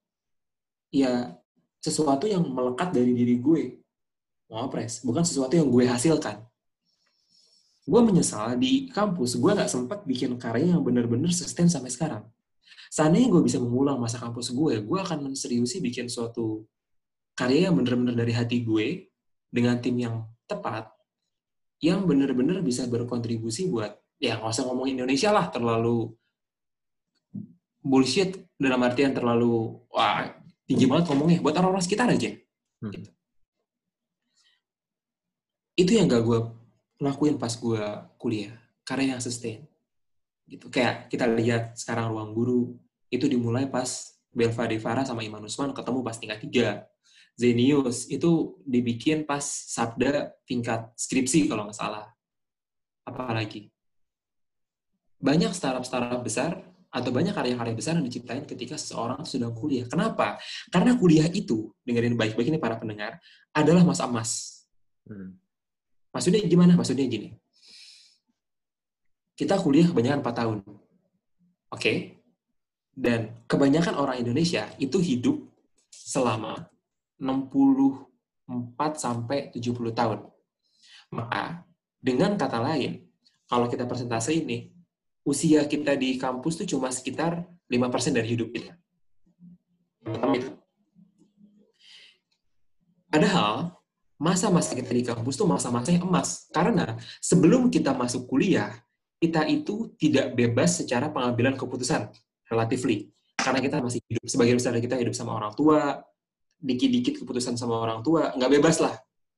ya 0.87 1.40
sesuatu 1.81 2.29
yang 2.29 2.45
melekat 2.45 2.93
dari 2.93 3.11
diri 3.17 3.41
gue. 3.41 3.81
Ngopres, 4.53 5.01
bukan 5.01 5.25
sesuatu 5.25 5.57
yang 5.57 5.67
gue 5.67 5.83
hasilkan. 5.89 6.45
Gue 7.81 8.01
menyesal 8.05 8.55
di 8.61 8.87
kampus, 8.93 9.35
gue 9.41 9.51
nggak 9.51 9.67
sempat 9.67 10.05
bikin 10.05 10.37
karya 10.37 10.77
yang 10.77 10.85
bener-bener 10.85 11.33
sustain 11.33 11.65
sampai 11.65 11.89
sekarang. 11.89 12.23
Seandainya 12.93 13.33
gue 13.33 13.41
bisa 13.41 13.57
mengulang 13.57 13.97
masa 13.97 14.21
kampus 14.21 14.53
gue, 14.53 14.85
gue 14.85 14.99
akan 15.01 15.31
menseriusi 15.31 15.81
bikin 15.81 16.05
suatu 16.05 16.67
karya 17.33 17.71
yang 17.71 17.75
bener-bener 17.79 18.13
dari 18.13 18.35
hati 18.37 18.61
gue, 18.61 19.09
dengan 19.49 19.81
tim 19.81 19.97
yang 19.97 20.23
tepat, 20.45 20.93
yang 21.81 22.05
bener-bener 22.05 22.61
bisa 22.61 22.85
berkontribusi 22.85 23.67
buat, 23.67 23.91
ya 24.21 24.37
nggak 24.37 24.51
usah 24.53 24.63
ngomong 24.69 24.87
Indonesia 24.91 25.33
lah, 25.33 25.49
terlalu 25.49 26.13
bullshit 27.81 28.45
dalam 28.61 28.79
artian 28.85 29.11
terlalu, 29.11 29.81
wah 29.89 30.40
tinggi 30.71 30.87
banget 30.87 31.11
ngomongnya, 31.11 31.43
buat 31.43 31.55
orang-orang 31.59 31.83
sekitar 31.83 32.07
aja. 32.07 32.31
Hmm. 32.79 32.95
Gitu. 32.95 33.09
Itu 35.75 35.91
yang 35.99 36.07
gak 36.07 36.23
gue 36.23 36.39
lakuin 37.03 37.35
pas 37.35 37.51
gue 37.51 37.83
kuliah 38.15 38.55
karena 38.87 39.17
yang 39.17 39.21
sustain. 39.21 39.67
Gitu. 40.47 40.71
Kayak 40.71 41.11
kita 41.11 41.27
lihat 41.27 41.75
sekarang 41.75 42.15
ruang 42.15 42.31
guru 42.31 42.79
itu 43.11 43.27
dimulai 43.27 43.67
pas 43.67 44.15
Belva 44.31 44.63
Devara 44.63 45.03
sama 45.03 45.27
Iman 45.27 45.43
Usman 45.43 45.75
ketemu 45.75 45.99
pas 45.99 46.15
tingkat 46.15 46.39
tiga. 46.39 46.69
Zenius 47.35 48.07
itu 48.07 48.59
dibikin 48.63 49.27
pas 49.27 49.43
sabda 49.43 50.31
tingkat 50.47 50.87
skripsi 50.95 51.51
kalau 51.51 51.67
nggak 51.67 51.75
salah. 51.75 52.07
Apalagi. 53.03 53.67
Banyak 55.19 55.51
startup-startup 55.51 56.21
besar 56.23 56.63
atau 56.91 57.09
banyak 57.09 57.31
karya-karya 57.31 57.73
besar 57.73 57.95
yang 57.95 58.03
diciptain 58.03 58.43
ketika 58.43 58.75
seseorang 58.75 59.23
sudah 59.23 59.47
kuliah. 59.55 59.87
Kenapa? 59.87 60.35
Karena 60.67 60.99
kuliah 60.99 61.31
itu, 61.31 61.71
dengerin 61.87 62.19
baik-baik 62.19 62.51
ini 62.51 62.59
para 62.59 62.75
pendengar, 62.75 63.23
adalah 63.55 63.87
masa 63.87 64.11
emas. 64.11 64.63
Hmm. 65.07 65.39
Maksudnya 66.11 66.43
gimana? 66.43 66.75
Maksudnya 66.75 67.07
gini. 67.07 67.31
Kita 69.39 69.55
kuliah 69.63 69.87
kebanyakan 69.87 70.19
4 70.19 70.35
tahun. 70.35 70.57
Oke? 70.67 70.75
Okay? 71.71 71.97
Dan 72.91 73.39
kebanyakan 73.47 73.95
orang 73.95 74.19
Indonesia 74.19 74.67
itu 74.75 74.99
hidup 74.99 75.39
selama 75.87 76.67
64 77.15 78.99
sampai 78.99 79.47
70 79.55 79.95
tahun. 79.95 80.19
Maka 81.15 81.63
dengan 82.03 82.35
kata 82.35 82.59
lain, 82.59 83.07
kalau 83.47 83.71
kita 83.71 83.87
persentase 83.87 84.35
ini, 84.35 84.70
usia 85.21 85.65
kita 85.69 85.93
di 85.97 86.17
kampus 86.17 86.61
itu 86.61 86.77
cuma 86.77 86.89
sekitar 86.89 87.45
5% 87.69 88.17
dari 88.17 88.27
hidup 88.33 88.49
kita. 88.49 88.73
Padahal 93.11 93.75
masa-masa 94.21 94.77
kita 94.77 94.93
di 94.93 95.03
kampus 95.03 95.35
tuh 95.35 95.49
masa-masa 95.49 95.89
yang 95.93 96.05
emas. 96.05 96.45
Karena 96.53 96.97
sebelum 97.17 97.73
kita 97.73 97.93
masuk 97.97 98.29
kuliah, 98.29 98.71
kita 99.21 99.45
itu 99.45 99.93
tidak 99.97 100.33
bebas 100.33 100.81
secara 100.81 101.09
pengambilan 101.09 101.57
keputusan, 101.57 102.09
relatively. 102.49 103.09
Karena 103.37 103.59
kita 103.61 103.81
masih 103.81 104.01
hidup, 104.05 104.25
sebagian 104.29 104.57
besar 104.57 104.77
kita 104.77 104.97
hidup 104.97 105.17
sama 105.17 105.37
orang 105.37 105.53
tua, 105.57 106.01
dikit-dikit 106.61 107.21
keputusan 107.25 107.57
sama 107.57 107.81
orang 107.81 108.05
tua, 108.05 108.33
nggak 108.37 108.51
bebas 108.61 108.77
lah. 108.81 108.93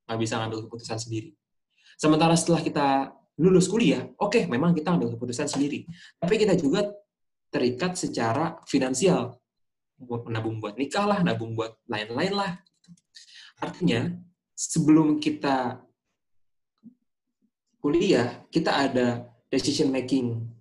Nggak 0.08 0.20
bisa 0.20 0.34
ngambil 0.44 0.60
keputusan 0.68 1.00
sendiri. 1.00 1.32
Sementara 1.96 2.36
setelah 2.36 2.60
kita 2.60 2.88
lulus 3.40 3.66
kuliah, 3.66 4.06
oke, 4.22 4.30
okay, 4.30 4.44
memang 4.46 4.78
kita 4.78 4.94
ambil 4.94 5.13
keputusan 5.18 5.50
sendiri. 5.50 5.90
Tapi 6.22 6.36
kita 6.38 6.54
juga 6.54 6.86
terikat 7.50 7.98
secara 7.98 8.62
finansial. 8.70 9.38
Buat 9.98 10.30
nabung 10.30 10.62
buat 10.62 10.78
nikah 10.78 11.06
lah, 11.06 11.20
nabung 11.25 11.58
buat 11.58 11.78
lain-lain 11.90 12.34
lah. 12.34 12.52
Artinya, 13.62 14.13
sebelum 14.54 15.18
kita 15.18 15.82
kuliah, 17.82 18.46
kita 18.54 18.72
ada 18.74 19.28
decision 19.50 19.90
making 19.90 20.54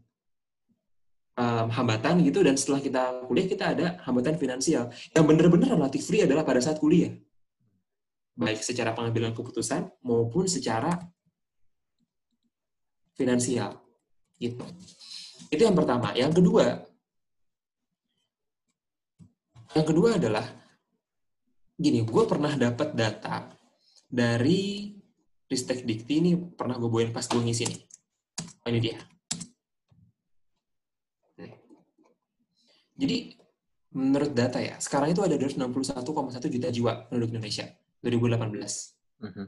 um, 1.37 1.67
hambatan 1.73 2.21
gitu 2.25 2.45
dan 2.45 2.59
setelah 2.61 2.81
kita 2.83 3.02
kuliah 3.29 3.47
kita 3.49 3.64
ada 3.73 3.87
hambatan 4.05 4.37
finansial. 4.37 4.93
Yang 5.12 5.25
benar-benar 5.29 5.76
relatif 5.76 6.05
free 6.09 6.25
adalah 6.25 6.45
pada 6.45 6.61
saat 6.61 6.76
kuliah. 6.76 7.12
Baik 8.33 8.64
secara 8.64 8.97
pengambilan 8.97 9.37
keputusan 9.37 9.93
maupun 10.05 10.49
secara 10.49 10.97
finansial. 13.23 13.79
Gitu. 14.37 14.67
Itu 15.49 15.62
yang 15.62 15.79
pertama. 15.79 16.11
Yang 16.19 16.43
kedua, 16.43 16.67
yang 19.73 19.87
kedua 19.87 20.19
adalah 20.19 20.47
gini, 21.79 22.02
gue 22.02 22.25
pernah 22.26 22.52
dapat 22.59 22.93
data 22.93 23.47
dari 24.11 24.93
Ristek 25.49 25.85
Dikti 25.85 26.14
ini 26.21 26.33
pernah 26.37 26.76
gue 26.81 26.88
bawain 26.88 27.12
pas 27.12 27.25
gue 27.25 27.41
ngisi 27.41 27.64
nih. 27.69 27.81
Oh, 28.64 28.69
ini 28.73 28.81
dia. 28.81 28.99
Jadi, 32.93 33.35
menurut 33.99 34.31
data 34.31 34.62
ya, 34.62 34.79
sekarang 34.79 35.11
itu 35.11 35.25
ada 35.26 35.35
261,1 35.35 36.55
juta 36.55 36.69
jiwa 36.71 36.93
penduduk 37.11 37.35
Indonesia 37.35 37.67
2018. 37.99 38.47
Uh 39.19 39.26
-huh. 39.26 39.47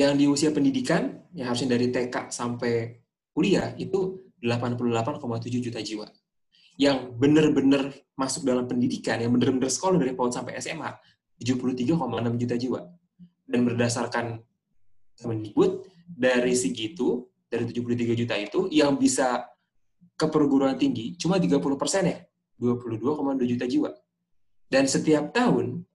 Yang 0.00 0.12
di 0.16 0.24
usia 0.28 0.50
pendidikan, 0.54 1.20
yang 1.36 1.52
harusnya 1.52 1.76
dari 1.76 1.92
TK 1.92 2.32
sampai 2.32 3.04
kuliah, 3.36 3.76
itu 3.76 4.24
88,7 4.40 5.60
juta 5.60 5.84
jiwa. 5.84 6.08
Yang 6.80 7.12
benar-benar 7.20 7.92
masuk 8.16 8.48
dalam 8.48 8.64
pendidikan, 8.64 9.20
yang 9.20 9.36
benar-benar 9.36 9.68
sekolah 9.68 10.00
dari 10.00 10.16
PAUD 10.16 10.32
sampai 10.32 10.56
SMA, 10.56 10.88
73,6 11.36 12.40
juta 12.40 12.56
jiwa. 12.56 12.80
Dan 13.44 13.68
berdasarkan 13.68 14.40
Kemendikbud 15.16 15.88
dari 16.04 16.52
segitu 16.52 17.24
dari 17.48 17.64
73 17.64 18.12
juta 18.12 18.36
itu 18.36 18.68
yang 18.68 19.00
bisa 19.00 19.48
ke 20.12 20.26
perguruan 20.28 20.76
tinggi 20.76 21.16
cuma 21.16 21.40
30 21.40 21.56
persen 21.80 22.04
ya 22.04 22.18
22,2 22.60 23.48
juta 23.48 23.64
jiwa. 23.64 23.90
Dan 24.68 24.84
setiap 24.84 25.32
tahun 25.32 25.88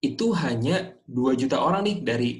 itu 0.00 0.26
hanya 0.40 0.96
2 1.04 1.36
juta 1.36 1.60
orang 1.60 1.84
nih 1.84 1.96
dari 2.00 2.30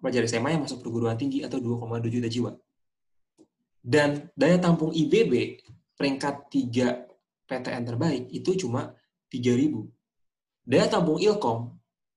pelajar 0.00 0.24
SMA 0.24 0.56
yang 0.56 0.64
masuk 0.64 0.80
perguruan 0.80 1.20
tinggi 1.20 1.44
atau 1.44 1.60
2,2 1.60 2.08
juta 2.08 2.28
jiwa 2.32 2.56
dan 3.86 4.34
daya 4.34 4.58
tampung 4.58 4.90
IBB 4.90 5.62
peringkat 5.94 6.50
3 6.50 7.46
PTN 7.46 7.84
terbaik 7.86 8.26
itu 8.34 8.66
cuma 8.66 8.90
3000 9.30 10.66
daya 10.66 10.90
tampung 10.90 11.22
Ilkom 11.22 11.70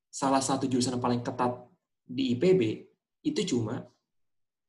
salah 0.10 0.42
satu 0.42 0.66
jurusan 0.66 0.98
paling 0.98 1.22
ketat 1.22 1.54
di 2.10 2.34
IPB 2.34 2.90
itu 3.22 3.54
cuma 3.54 3.86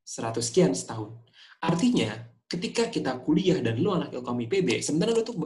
100 0.05 0.37
sekian 0.43 0.75
setahun. 0.77 1.17
Artinya, 1.63 2.11
ketika 2.51 2.91
kita 2.93 3.17
kuliah 3.23 3.63
dan 3.65 3.81
lu 3.81 3.93
anak 3.95 4.13
Ilkom 4.13 4.41
IPB, 4.45 4.83
sebenarnya 4.83 5.15
lu 5.17 5.25
tuh 5.25 5.37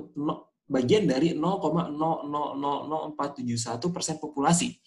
bagian 0.64 1.04
dari 1.06 1.36
0,000471 1.36 3.94
persen 3.94 4.18
populasi. 4.18 4.80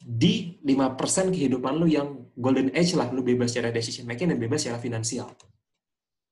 Di 0.00 0.56
5 0.64 0.96
persen 0.98 1.30
kehidupan 1.30 1.76
lu 1.78 1.86
yang 1.86 2.29
golden 2.40 2.72
age 2.72 2.96
lah, 2.96 3.12
lu 3.12 3.20
bebas 3.20 3.52
secara 3.52 3.70
decision 3.70 4.08
making 4.08 4.32
dan 4.32 4.38
bebas 4.40 4.64
secara 4.64 4.80
finansial. 4.80 5.28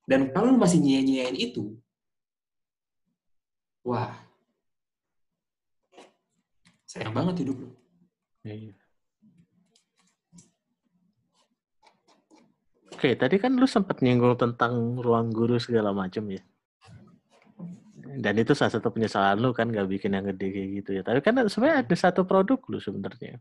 Dan 0.08 0.32
kalau 0.32 0.56
lu 0.56 0.58
masih 0.58 0.80
nyia-nyiain 0.80 1.36
itu, 1.36 1.76
wah, 3.84 4.16
sayang 6.88 7.12
banget 7.12 7.44
hidup 7.44 7.60
lu. 7.60 7.68
Iya. 8.48 8.72
Oke, 12.98 13.14
tadi 13.14 13.36
kan 13.38 13.54
lu 13.54 13.68
sempat 13.68 14.02
nyinggung 14.02 14.34
tentang 14.34 14.98
ruang 14.98 15.30
guru 15.30 15.60
segala 15.60 15.94
macam 15.94 16.24
ya. 16.34 16.42
Dan 18.18 18.34
itu 18.40 18.56
salah 18.58 18.74
satu 18.74 18.90
penyesalan 18.90 19.38
lu 19.38 19.54
kan 19.54 19.70
gak 19.70 19.86
bikin 19.86 20.16
yang 20.16 20.26
gede 20.26 20.50
kayak 20.50 20.68
gitu 20.82 20.90
ya. 20.98 21.02
Tapi 21.06 21.22
kan 21.22 21.46
sebenarnya 21.46 21.86
ada 21.86 21.94
satu 21.94 22.26
produk 22.26 22.58
lu 22.66 22.82
sebenarnya. 22.82 23.38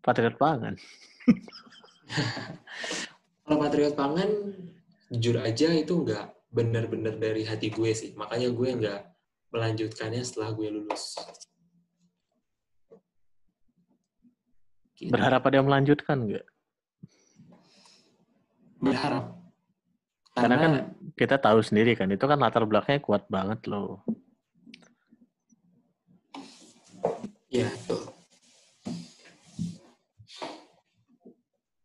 Patriot 0.00 0.36
Pangan. 0.40 0.74
Kalau 3.44 3.58
Patriot 3.60 3.94
Pangan, 3.94 4.30
jujur 5.12 5.36
aja 5.40 5.68
itu 5.74 5.94
nggak 6.00 6.34
benar-benar 6.50 7.14
dari 7.20 7.46
hati 7.46 7.70
gue 7.70 7.92
sih. 7.92 8.16
Makanya 8.16 8.48
gue 8.50 8.68
nggak 8.80 9.00
melanjutkannya 9.52 10.22
setelah 10.24 10.52
gue 10.56 10.68
lulus. 10.70 11.16
Gitu. 14.96 15.08
Berharap 15.08 15.46
ada 15.48 15.56
yang 15.60 15.68
melanjutkan 15.68 16.28
nggak? 16.28 16.46
Berharap. 18.80 19.36
Karena, 20.30 20.56
Karena 20.56 20.56
kan 20.56 20.72
kita 21.18 21.36
tahu 21.36 21.60
sendiri 21.60 21.98
kan, 21.98 22.08
itu 22.08 22.24
kan 22.24 22.38
latar 22.38 22.64
belakangnya 22.64 23.02
kuat 23.02 23.26
banget 23.28 23.66
loh. 23.68 24.00
Ya, 27.50 27.66
betul. 27.66 28.09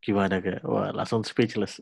Gimana 0.05 0.37
gak? 0.37 0.61
Wah, 0.61 0.93
langsung 0.93 1.25
speechless. 1.25 1.81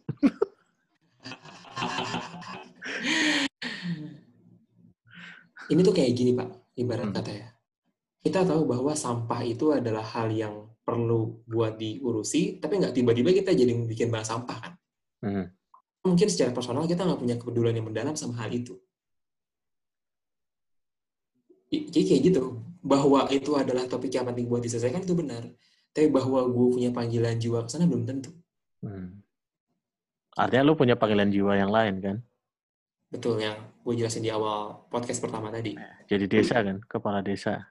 ini 5.68 5.84
tuh 5.84 5.92
kayak 5.92 6.12
gini 6.16 6.32
Pak, 6.32 6.80
ibarat 6.80 7.12
hmm. 7.12 7.16
kata 7.20 7.32
ya. 7.36 7.52
Kita 8.24 8.48
tahu 8.48 8.64
bahwa 8.64 8.96
sampah 8.96 9.44
itu 9.44 9.76
adalah 9.76 10.08
hal 10.16 10.32
yang 10.32 10.72
perlu 10.88 11.44
buat 11.44 11.76
diurusi, 11.76 12.64
tapi 12.64 12.80
nggak 12.80 12.96
tiba-tiba 12.96 13.36
kita 13.36 13.52
jadi 13.52 13.76
bikin 13.84 14.08
bank 14.08 14.24
sampah 14.24 14.58
kan. 14.60 14.74
Hmm. 15.20 15.52
Mungkin 16.08 16.32
secara 16.32 16.56
personal 16.56 16.88
kita 16.88 17.04
nggak 17.04 17.20
punya 17.20 17.36
kepedulian 17.36 17.76
yang 17.76 17.88
mendalam 17.92 18.16
sama 18.16 18.40
hal 18.40 18.52
itu. 18.56 18.80
Jadi 21.68 22.06
kayak 22.08 22.22
gitu, 22.32 22.64
bahwa 22.84 23.28
itu 23.34 23.52
adalah 23.56 23.88
topik 23.88 24.12
yang 24.14 24.28
penting 24.28 24.48
buat 24.48 24.64
diselesaikan 24.64 25.04
itu 25.04 25.16
benar. 25.16 25.44
Tapi 25.94 26.10
bahwa 26.10 26.42
gue 26.50 26.68
punya 26.74 26.90
panggilan 26.90 27.38
jiwa 27.38 27.62
ke 27.64 27.70
sana 27.70 27.86
belum 27.86 28.10
tentu. 28.10 28.34
Hmm. 28.82 29.22
Artinya 30.34 30.66
lu 30.66 30.74
punya 30.74 30.98
panggilan 30.98 31.30
jiwa 31.30 31.54
yang 31.54 31.70
lain 31.70 32.02
kan? 32.02 32.18
Betul, 33.14 33.38
yang 33.38 33.62
gue 33.86 33.94
jelasin 33.94 34.26
di 34.26 34.34
awal 34.34 34.90
podcast 34.90 35.22
pertama 35.22 35.54
tadi. 35.54 35.78
Jadi 36.10 36.26
desa 36.26 36.66
kan, 36.66 36.82
kepala 36.90 37.22
desa. 37.22 37.62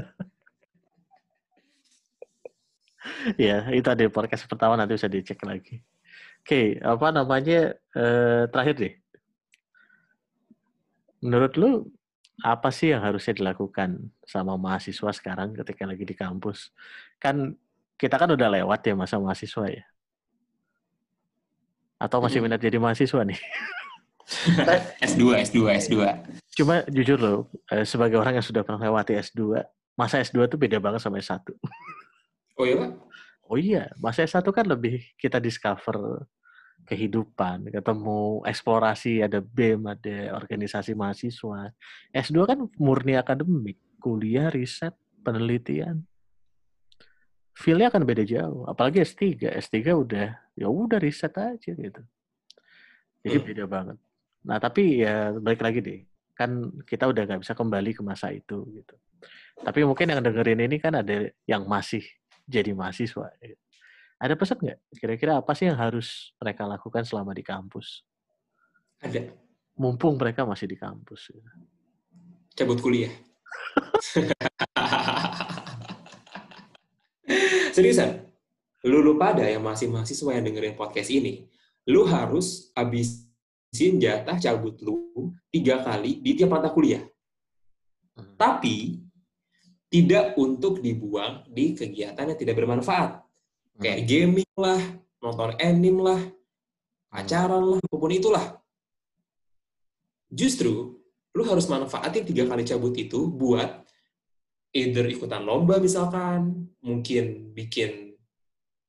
ya, 3.36 3.68
itu 3.68 3.84
ada 3.84 4.08
podcast 4.08 4.48
pertama 4.48 4.80
nanti 4.80 4.96
bisa 4.96 5.12
dicek 5.12 5.44
lagi. 5.44 5.84
Oke, 6.40 6.80
apa 6.80 7.12
namanya 7.12 7.76
eh, 7.92 8.48
terakhir 8.48 8.80
deh. 8.80 8.96
Menurut 11.20 11.52
lu 11.60 11.92
apa 12.42 12.70
sih 12.70 12.94
yang 12.94 13.02
harusnya 13.02 13.34
dilakukan 13.34 14.14
sama 14.22 14.54
mahasiswa 14.54 15.10
sekarang 15.10 15.54
ketika 15.58 15.84
lagi 15.86 16.06
di 16.06 16.14
kampus? 16.14 16.70
Kan 17.18 17.58
kita 17.98 18.14
kan 18.14 18.30
udah 18.30 18.48
lewat 18.62 18.80
ya 18.86 18.94
masa 18.94 19.18
mahasiswa 19.18 19.66
ya. 19.66 19.84
Atau 21.98 22.22
masih 22.22 22.38
minat 22.38 22.62
jadi 22.62 22.78
mahasiswa 22.78 23.26
nih? 23.26 23.38
S2, 25.02 25.22
S2, 25.50 25.58
S2. 25.88 25.94
Cuma 26.54 26.86
jujur 26.86 27.18
loh, 27.18 27.38
eh, 27.74 27.82
sebagai 27.82 28.20
orang 28.22 28.38
yang 28.38 28.46
sudah 28.46 28.62
pernah 28.62 28.86
lewati 28.86 29.18
S2, 29.18 29.58
masa 29.98 30.22
S2 30.22 30.46
tuh 30.46 30.58
beda 30.60 30.78
banget 30.78 31.02
sama 31.02 31.18
S1. 31.18 31.42
Oh 32.54 32.66
iya? 32.66 32.94
Oh 33.48 33.58
iya, 33.58 33.82
masa 33.98 34.22
S1 34.22 34.46
kan 34.54 34.66
lebih 34.68 35.02
kita 35.18 35.42
discover 35.42 36.28
kehidupan, 36.88 37.68
ketemu 37.68 38.40
eksplorasi, 38.48 39.20
ada 39.20 39.44
BEM, 39.44 39.84
ada 39.92 40.32
organisasi 40.40 40.96
mahasiswa. 40.96 41.68
S2 42.16 42.36
kan 42.48 42.58
murni 42.80 43.12
akademik, 43.12 43.76
kuliah, 44.00 44.48
riset, 44.48 44.96
penelitian. 45.20 46.00
Feel-nya 47.52 47.92
akan 47.92 48.08
beda 48.08 48.24
jauh. 48.24 48.64
Apalagi 48.64 49.04
S3. 49.04 49.52
S3 49.60 49.76
udah, 49.92 50.28
ya 50.56 50.66
udah 50.72 50.96
riset 50.96 51.36
aja 51.36 51.70
gitu. 51.76 52.02
Jadi 53.20 53.36
hmm. 53.36 53.46
beda 53.52 53.64
banget. 53.68 53.98
Nah, 54.48 54.56
tapi 54.56 55.04
ya 55.04 55.36
balik 55.36 55.60
lagi 55.60 55.84
deh. 55.84 56.00
Kan 56.32 56.72
kita 56.88 57.04
udah 57.04 57.28
nggak 57.28 57.44
bisa 57.44 57.52
kembali 57.52 57.90
ke 57.92 58.00
masa 58.00 58.32
itu 58.32 58.64
gitu. 58.72 58.96
Tapi 59.60 59.84
mungkin 59.84 60.08
yang 60.08 60.22
dengerin 60.24 60.64
ini 60.64 60.78
kan 60.80 60.96
ada 60.96 61.28
yang 61.44 61.68
masih 61.68 62.00
jadi 62.48 62.72
mahasiswa. 62.72 63.28
Gitu. 63.42 63.60
Ada 64.18 64.34
pesan 64.34 64.58
nggak? 64.58 64.78
Kira-kira 64.98 65.38
apa 65.38 65.54
sih 65.54 65.70
yang 65.70 65.78
harus 65.78 66.34
mereka 66.42 66.66
lakukan 66.66 67.06
selama 67.06 67.30
di 67.30 67.46
kampus? 67.46 68.02
Ada. 68.98 69.30
Mumpung 69.78 70.18
mereka 70.18 70.42
masih 70.42 70.66
di 70.66 70.74
kampus. 70.74 71.30
Gitu. 71.30 71.46
Cabut 72.58 72.82
kuliah. 72.82 73.14
Seriusan, 77.70 78.26
lu 78.90 78.98
lupa 78.98 79.30
ada 79.30 79.46
yang 79.46 79.62
masih 79.62 79.86
mahasiswa 79.86 80.34
yang 80.34 80.50
dengerin 80.50 80.74
podcast 80.74 81.14
ini, 81.14 81.46
lu 81.86 82.02
harus 82.10 82.74
habis 82.74 83.30
izin 83.70 84.02
jatah 84.02 84.34
cabut 84.42 84.82
lu 84.82 85.30
tiga 85.54 85.86
kali 85.86 86.18
di 86.18 86.34
tiap 86.34 86.58
mata 86.58 86.74
kuliah. 86.74 87.06
Hmm. 88.18 88.34
Tapi 88.34 88.98
tidak 89.86 90.34
untuk 90.34 90.82
dibuang 90.82 91.46
di 91.46 91.78
kegiatan 91.78 92.34
yang 92.34 92.38
tidak 92.38 92.58
bermanfaat. 92.58 93.27
Hmm. 93.78 93.82
Kayak 93.86 94.00
gaming 94.10 94.52
lah, 94.58 94.82
nonton 95.22 95.54
anime 95.62 96.02
lah, 96.02 96.20
pacaran 97.14 97.62
lah, 97.62 97.78
apa 97.78 97.96
pun 97.96 98.10
itulah. 98.10 98.46
Justru, 100.28 100.98
lu 101.30 101.42
harus 101.46 101.70
manfaatin 101.70 102.26
tiga 102.26 102.44
kali 102.50 102.66
cabut 102.66 102.92
itu 102.98 103.30
buat 103.30 103.86
either 104.74 105.06
ikutan 105.06 105.46
lomba 105.46 105.78
misalkan, 105.78 106.68
mungkin 106.82 107.54
bikin 107.54 108.18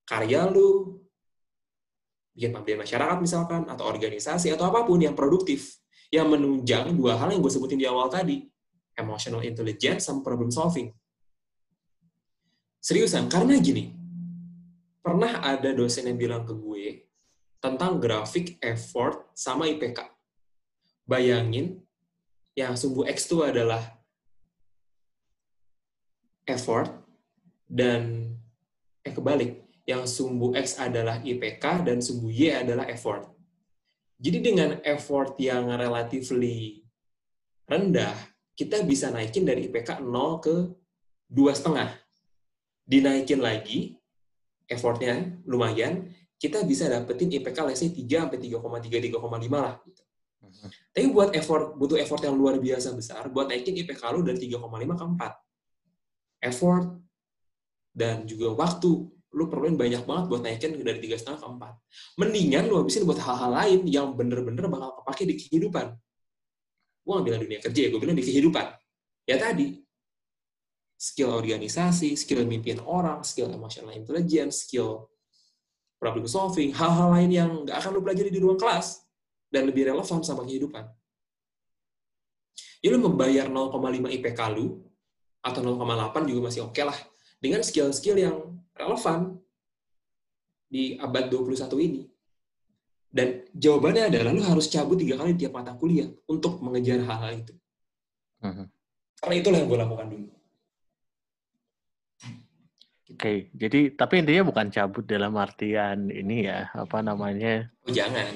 karya 0.10 0.50
lu, 0.50 1.00
bikin 2.34 2.50
pemberdayaan 2.50 2.82
masyarakat 2.82 3.18
misalkan, 3.22 3.62
atau 3.70 3.86
organisasi, 3.86 4.50
atau 4.50 4.74
apa 4.74 4.90
pun 4.90 5.00
yang 5.00 5.14
produktif, 5.14 5.78
yang 6.10 6.34
menunjang 6.34 6.98
dua 6.98 7.14
hal 7.22 7.30
yang 7.30 7.46
gue 7.46 7.54
sebutin 7.54 7.78
di 7.78 7.86
awal 7.86 8.10
tadi, 8.10 8.42
emotional 8.98 9.46
intelligence 9.46 10.10
sama 10.10 10.26
problem 10.26 10.50
solving. 10.50 10.90
Seriusan, 12.82 13.30
karena 13.30 13.54
gini, 13.62 13.99
pernah 15.00 15.40
ada 15.44 15.72
dosen 15.72 16.08
yang 16.08 16.20
bilang 16.20 16.44
ke 16.44 16.54
gue 16.56 17.08
tentang 17.60 18.00
grafik 18.00 18.56
effort 18.64 19.28
sama 19.36 19.68
IPK. 19.68 20.08
Bayangin, 21.04 21.82
yang 22.56 22.76
sumbu 22.76 23.04
X 23.08 23.28
itu 23.28 23.44
adalah 23.44 23.82
effort, 26.48 26.92
dan 27.68 28.34
eh 29.04 29.14
kebalik, 29.14 29.64
yang 29.86 30.06
sumbu 30.08 30.56
X 30.56 30.80
adalah 30.80 31.20
IPK 31.22 31.86
dan 31.86 31.98
sumbu 32.00 32.32
Y 32.32 32.54
adalah 32.54 32.88
effort. 32.88 33.28
Jadi 34.20 34.38
dengan 34.44 34.70
effort 34.84 35.40
yang 35.40 35.72
relatively 35.72 36.84
rendah, 37.70 38.16
kita 38.56 38.84
bisa 38.84 39.08
naikin 39.14 39.48
dari 39.48 39.72
IPK 39.72 40.04
0 40.04 40.44
ke 40.44 40.56
dua 41.32 41.56
setengah. 41.56 41.96
Dinaikin 42.90 43.40
lagi, 43.40 43.99
effortnya 44.70 45.42
lumayan, 45.50 46.14
kita 46.40 46.64
bisa 46.64 46.88
dapetin 46.88 47.28
IPK 47.34 47.58
lesnya 47.68 47.92
3 47.92 48.30
sampai 48.30 48.40
3,3 48.40 49.02
3,5 49.02 49.60
lah 49.60 49.76
gitu. 49.84 50.04
Mhm. 50.40 50.68
Tapi 50.96 51.06
buat 51.12 51.30
effort 51.36 51.76
butuh 51.76 51.98
effort 52.00 52.22
yang 52.24 52.38
luar 52.38 52.56
biasa 52.62 52.96
besar 52.96 53.28
buat 53.28 53.52
naikin 53.52 53.76
IPK 53.76 54.02
lu 54.16 54.22
dari 54.24 54.40
3,5 54.40 54.96
ke 54.96 55.04
4. 55.04 55.34
Effort 56.40 56.86
dan 57.92 58.24
juga 58.24 58.56
waktu 58.56 59.12
lu 59.30 59.46
perluin 59.46 59.78
banyak 59.78 60.08
banget 60.10 60.26
buat 60.26 60.42
naikin 60.42 60.74
dari 60.80 60.98
tiga 61.04 61.20
setengah 61.20 61.40
ke 61.44 61.48
empat. 61.54 61.74
Mendingan 62.18 62.64
lu 62.66 62.82
habisin 62.82 63.06
buat 63.06 63.20
hal-hal 63.22 63.52
lain 63.54 63.80
yang 63.86 64.16
bener-bener 64.18 64.66
bakal 64.66 64.96
kepake 65.04 65.24
di 65.30 65.36
kehidupan. 65.38 65.94
Gue 67.06 67.12
gak 67.14 67.26
bilang 67.26 67.42
dunia 67.42 67.60
kerja 67.62 67.80
ya, 67.86 67.90
gue 67.94 68.00
bilang 68.02 68.18
di 68.18 68.26
kehidupan. 68.26 68.66
Ya 69.30 69.38
tadi, 69.38 69.78
skill 71.00 71.32
organisasi, 71.32 72.20
skill 72.20 72.44
mimpin 72.44 72.84
orang, 72.84 73.24
skill 73.24 73.48
emotional 73.48 73.96
intelligence, 73.96 74.68
skill 74.68 75.08
problem 75.96 76.28
solving, 76.28 76.76
hal-hal 76.76 77.16
lain 77.16 77.32
yang 77.32 77.52
gak 77.64 77.80
akan 77.80 77.96
lu 77.96 78.04
pelajari 78.04 78.28
di 78.28 78.44
ruang 78.44 78.60
kelas 78.60 79.08
dan 79.48 79.64
lebih 79.64 79.88
relevan 79.88 80.20
sama 80.20 80.44
kehidupan. 80.44 80.84
Ya 82.84 82.92
lu 82.92 83.00
membayar 83.00 83.48
0,5 83.48 84.12
IPK 84.12 84.40
lu 84.56 84.84
atau 85.40 85.64
0,8 85.64 86.28
juga 86.28 86.52
masih 86.52 86.68
oke 86.68 86.76
okay 86.76 86.84
lah 86.84 87.00
dengan 87.40 87.64
skill-skill 87.64 88.20
yang 88.20 88.36
relevan 88.76 89.40
di 90.68 91.00
abad 91.00 91.32
21 91.32 91.68
ini. 91.80 92.04
Dan 93.10 93.48
jawabannya 93.56 94.14
adalah 94.14 94.32
lu 94.36 94.44
harus 94.46 94.70
cabut 94.70 95.00
tiga 95.00 95.18
kali 95.18 95.34
tiap 95.34 95.56
mata 95.56 95.74
kuliah 95.74 96.08
untuk 96.30 96.62
mengejar 96.62 97.02
hal-hal 97.04 97.42
itu. 97.42 97.54
Uh-huh. 98.46 98.68
Karena 99.20 99.36
itulah 99.36 99.58
yang 99.60 99.68
gue 99.68 99.80
lakukan 99.82 100.08
dulu. 100.08 100.39
Oke, 103.10 103.18
okay, 103.18 103.38
jadi 103.58 103.94
tapi 103.98 104.22
intinya 104.22 104.54
bukan 104.54 104.70
cabut 104.70 105.02
dalam 105.04 105.34
artian 105.34 106.14
ini 106.14 106.46
ya, 106.46 106.70
apa 106.78 107.02
namanya? 107.02 107.66
Oh, 107.84 107.94
jangan. 107.94 108.30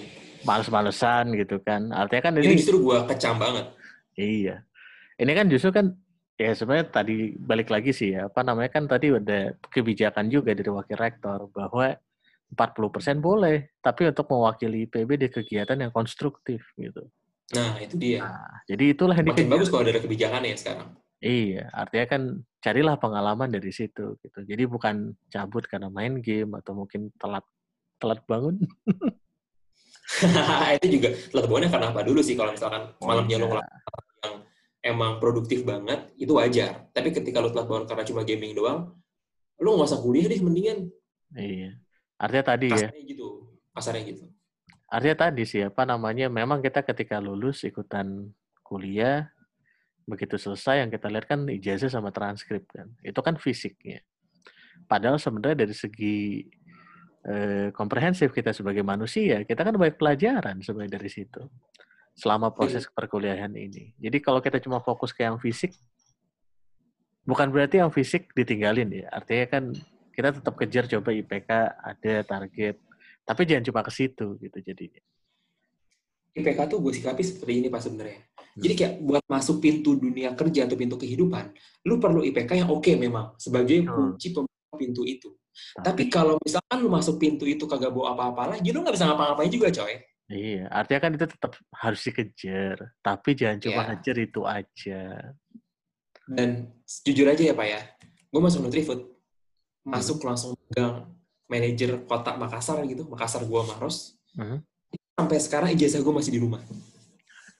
Males-malesan 0.43 1.37
gitu 1.37 1.61
kan. 1.61 1.93
Artinya 1.93 2.21
kan 2.25 2.33
ini, 2.41 2.45
ini 2.51 2.55
justru 2.59 2.81
gue 2.81 2.97
kecam 3.05 3.37
banget. 3.37 3.69
Iya. 4.17 4.65
Ini 5.21 5.31
kan 5.37 5.45
justru 5.45 5.69
kan 5.69 5.93
Ya 6.33 6.49
sebenarnya 6.57 6.89
tadi 6.89 7.37
balik 7.37 7.69
lagi 7.69 7.93
sih 7.93 8.17
ya, 8.17 8.25
apa 8.25 8.41
namanya 8.41 8.73
kan 8.73 8.89
tadi 8.89 9.13
ada 9.13 9.53
kebijakan 9.69 10.33
juga 10.33 10.57
dari 10.57 10.65
wakil 10.65 10.97
rektor 10.97 11.45
bahwa 11.53 11.93
40% 12.49 13.21
boleh, 13.21 13.69
tapi 13.85 14.09
untuk 14.09 14.25
mewakili 14.33 14.89
IPB 14.89 15.09
di 15.21 15.27
kegiatan 15.29 15.77
yang 15.77 15.93
konstruktif 15.93 16.65
gitu. 16.73 17.05
Nah, 17.53 17.77
itu 17.77 18.01
dia. 18.01 18.25
Nah, 18.25 18.65
jadi 18.65 18.97
itulah 18.97 19.13
yang 19.13 19.29
Makin 19.29 19.45
bagus 19.45 19.69
kalau 19.69 19.85
ada 19.85 20.01
kebijakan 20.01 20.41
ya 20.41 20.57
sekarang. 20.57 20.89
Iya, 21.23 21.71
artinya 21.71 22.05
kan 22.11 22.21
carilah 22.59 22.99
pengalaman 22.99 23.47
dari 23.47 23.71
situ 23.71 24.19
gitu. 24.19 24.39
Jadi 24.43 24.63
bukan 24.67 25.15
cabut 25.31 25.63
karena 25.71 25.87
main 25.87 26.19
game 26.19 26.59
atau 26.59 26.75
mungkin 26.75 27.15
telat 27.15 27.47
telat 27.95 28.19
bangun. 28.27 28.59
itu 30.83 30.99
juga 30.99 31.15
telat 31.31 31.47
bangunnya 31.47 31.71
karena 31.71 31.87
apa 31.95 32.03
dulu 32.03 32.19
sih 32.19 32.35
kalau 32.35 32.51
misalkan 32.51 32.91
oh, 32.99 33.07
malamnya 33.07 33.39
iya. 33.39 33.47
lo 33.47 33.55
yang 33.55 34.35
emang 34.83 35.23
produktif 35.23 35.63
banget, 35.63 36.11
itu 36.19 36.35
wajar. 36.35 36.91
Tapi 36.91 37.15
ketika 37.15 37.39
lu 37.39 37.55
telat 37.55 37.71
bangun 37.71 37.87
karena 37.87 38.03
cuma 38.03 38.27
gaming 38.27 38.51
doang, 38.51 38.91
lu 39.63 39.79
nggak 39.79 39.95
usah 39.95 40.03
kuliah 40.03 40.27
deh 40.27 40.43
mendingan. 40.43 40.91
Iya. 41.31 41.79
Artinya 42.19 42.45
tadi 42.51 42.67
ya. 42.67 42.91
Kasarnya 42.91 42.99
ya. 42.99 43.11
gitu. 43.15 43.27
Kasarnya 43.71 44.03
gitu. 44.11 44.23
Artinya 44.91 45.17
tadi 45.17 45.43
sih, 45.47 45.63
apa 45.63 45.87
namanya, 45.87 46.27
memang 46.27 46.59
kita 46.59 46.83
ketika 46.83 47.17
lulus 47.17 47.63
ikutan 47.65 48.29
kuliah, 48.61 49.32
Begitu 50.03 50.35
selesai 50.35 50.83
yang 50.83 50.89
kita 50.91 51.07
lihat 51.07 51.25
kan 51.27 51.47
ijazah 51.47 51.87
sama 51.87 52.11
transkrip 52.11 52.67
kan. 52.71 52.91
Itu 52.99 53.23
kan 53.23 53.39
fisiknya. 53.39 54.03
Padahal 54.87 55.21
sebenarnya 55.21 55.63
dari 55.63 55.75
segi 55.75 56.43
eh, 57.23 57.69
komprehensif 57.71 58.35
kita 58.35 58.51
sebagai 58.51 58.83
manusia, 58.83 59.47
kita 59.47 59.63
kan 59.63 59.75
banyak 59.79 59.95
pelajaran 59.95 60.59
sebenarnya 60.59 60.99
dari 60.99 61.09
situ 61.09 61.41
selama 62.13 62.53
proses 62.53 62.85
perkuliahan 62.85 63.49
ini. 63.57 63.97
Jadi 63.97 64.17
kalau 64.21 64.37
kita 64.37 64.61
cuma 64.61 64.77
fokus 64.85 65.09
ke 65.09 65.25
yang 65.25 65.41
fisik, 65.41 65.73
bukan 67.25 67.49
berarti 67.49 67.81
yang 67.81 67.89
fisik 67.89 68.29
ditinggalin 68.37 68.89
ya. 68.93 69.07
Artinya 69.09 69.45
kan 69.49 69.63
kita 70.13 70.29
tetap 70.37 70.53
kejar 70.53 70.85
coba 70.85 71.09
IPK 71.09 71.49
ada 71.73 72.13
target, 72.21 72.77
tapi 73.25 73.41
jangan 73.49 73.65
cuma 73.65 73.81
ke 73.81 73.91
situ 73.91 74.37
gitu 74.37 74.57
jadinya. 74.61 75.01
IPK 76.33 76.59
tuh 76.65 76.81
gue 76.81 76.93
sikapi 76.97 77.21
seperti 77.21 77.53
ini 77.61 77.67
pas 77.69 77.85
sebenarnya. 77.85 78.25
Jadi 78.53 78.73
kayak 78.73 78.93
buat 79.01 79.23
masuk 79.29 79.61
pintu 79.61 79.97
dunia 79.97 80.33
kerja 80.33 80.65
atau 80.65 80.77
pintu 80.77 80.97
kehidupan, 80.97 81.53
lu 81.85 81.97
perlu 81.97 82.25
IPK 82.25 82.65
yang 82.65 82.69
oke 82.69 82.85
okay 82.85 82.97
memang 82.97 83.33
sebagai 83.37 83.85
kunci 83.85 84.33
pembuka 84.33 84.75
pintu 84.77 85.01
itu. 85.05 85.29
Tapi, 85.53 86.09
kalau 86.09 86.41
misalkan 86.41 86.81
lu 86.81 86.89
masuk 86.89 87.21
pintu 87.21 87.45
itu 87.45 87.69
kagak 87.69 87.93
bawa 87.93 88.17
apa-apa 88.17 88.57
lagi, 88.57 88.73
lu 88.73 88.81
nggak 88.81 88.97
bisa 88.97 89.05
ngapa-ngapain 89.05 89.53
juga, 89.53 89.69
coy. 89.69 90.01
Iya, 90.33 90.65
artinya 90.73 91.01
kan 91.05 91.11
itu 91.13 91.25
tetap 91.29 91.53
harus 91.77 92.01
dikejar. 92.01 92.77
Tapi 93.05 93.29
jangan 93.37 93.57
cuma 93.61 93.73
yeah. 93.73 93.85
ngejar 93.93 94.17
itu 94.17 94.41
aja. 94.49 95.01
Dan 96.25 96.49
jujur 97.05 97.29
aja 97.29 97.43
ya 97.45 97.53
Pak 97.53 97.67
ya, 97.69 97.81
gue 98.33 98.41
masuk 98.41 98.65
Nutrifood, 98.65 99.01
masuk 99.85 100.17
hmm. 100.21 100.25
langsung 100.25 100.57
pegang 100.57 101.13
manajer 101.45 102.01
kota 102.09 102.33
Makassar 102.33 102.81
gitu, 102.89 103.05
Makassar 103.05 103.45
gua 103.45 103.61
Maros. 103.69 104.17
Hmm 104.33 104.65
sampai 105.13 105.37
sekarang 105.37 105.69
ijazah 105.77 106.01
gue 106.01 106.13
masih 106.13 106.33
di 106.33 106.39
rumah. 106.41 106.61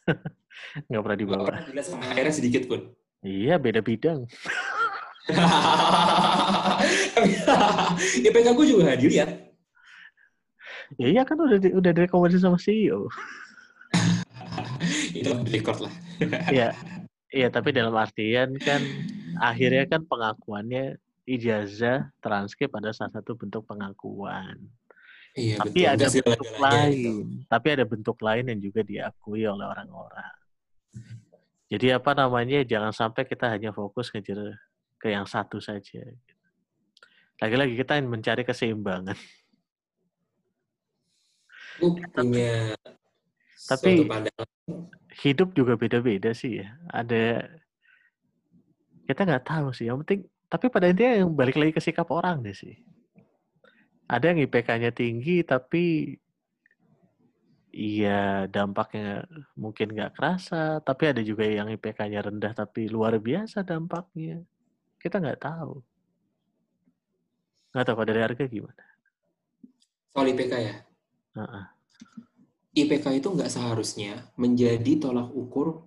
Nggak 0.90 1.02
pernah 1.06 1.20
dibawa. 1.20 1.50
Nggak 1.54 1.70
pernah 1.70 1.86
sama 1.86 2.06
akhirnya 2.10 2.34
sedikit 2.34 2.66
pun. 2.66 2.82
Iya, 3.24 3.56
beda 3.62 3.80
bidang. 3.80 4.28
IPK 8.20 8.48
gue 8.52 8.66
juga 8.68 8.92
nggak 8.92 9.00
dilihat. 9.00 9.30
Ya 11.00 11.08
iya 11.08 11.24
kan 11.24 11.40
udah 11.40 11.56
udah 11.56 11.92
direkomendasi 11.96 12.44
sama 12.44 12.60
CEO. 12.60 13.08
Itu 15.18 15.32
record 15.48 15.88
lah. 15.88 15.94
Iya. 16.52 16.76
Iya, 17.34 17.50
tapi 17.50 17.74
dalam 17.74 17.98
artian 17.98 18.54
kan 18.62 18.78
akhirnya 19.42 19.90
kan 19.90 20.06
pengakuannya 20.06 21.02
ijazah 21.26 22.14
transkrip 22.22 22.70
pada 22.70 22.94
salah 22.94 23.18
satu 23.18 23.34
bentuk 23.40 23.66
pengakuan. 23.66 24.70
Iya, 25.34 25.58
tapi 25.58 25.82
betul. 25.82 25.94
ada 25.98 26.06
bentuk 26.14 26.52
lain, 26.62 26.94
gitu. 26.94 27.12
tapi 27.50 27.68
ada 27.74 27.86
bentuk 27.90 28.18
lain 28.22 28.46
yang 28.54 28.60
juga 28.62 28.82
diakui 28.86 29.50
oleh 29.50 29.66
orang-orang. 29.66 30.34
Jadi 31.74 31.90
apa 31.90 32.14
namanya? 32.14 32.62
Jangan 32.62 32.94
sampai 32.94 33.26
kita 33.26 33.50
hanya 33.50 33.74
fokus 33.74 34.14
ngejar 34.14 34.62
ke 35.02 35.10
yang 35.10 35.26
satu 35.26 35.58
saja. 35.58 36.06
Lagi-lagi 37.42 37.74
kita 37.74 37.98
mencari 38.06 38.46
keseimbangan. 38.46 39.18
punya 41.82 42.78
tapi 43.66 44.06
hidup 45.26 45.58
juga 45.58 45.74
beda-beda 45.74 46.30
sih 46.38 46.62
ya. 46.62 46.78
Ada 46.94 47.50
kita 49.10 49.26
nggak 49.26 49.46
tahu 49.50 49.74
sih. 49.74 49.90
Yang 49.90 50.06
penting 50.06 50.22
tapi 50.46 50.70
pada 50.70 50.94
intinya 50.94 51.26
yang 51.26 51.34
balik 51.34 51.58
lagi 51.58 51.74
ke 51.74 51.82
sikap 51.82 52.06
orang 52.14 52.46
deh 52.46 52.54
sih 52.54 52.78
ada 54.08 54.26
yang 54.32 54.40
IPK-nya 54.44 54.92
tinggi 54.92 55.42
tapi 55.48 56.16
iya 57.74 58.46
dampaknya 58.46 59.26
mungkin 59.58 59.96
nggak 59.96 60.14
kerasa, 60.14 60.84
tapi 60.86 61.10
ada 61.10 61.22
juga 61.26 61.48
yang 61.48 61.72
IPK-nya 61.74 62.22
rendah 62.22 62.54
tapi 62.54 62.86
luar 62.92 63.18
biasa 63.18 63.66
dampaknya. 63.66 64.46
Kita 65.02 65.18
nggak 65.18 65.42
tahu. 65.42 65.82
Nggak 67.74 67.86
tahu 67.90 67.96
kalau 67.98 68.08
dari 68.08 68.22
harga 68.22 68.44
gimana? 68.46 68.86
Soal 70.14 70.30
IPK 70.30 70.54
ya? 70.62 70.76
Uh-uh. 71.34 71.66
IPK 72.78 73.06
itu 73.18 73.28
nggak 73.34 73.50
seharusnya 73.50 74.30
menjadi 74.38 75.02
tolak 75.02 75.34
ukur 75.34 75.82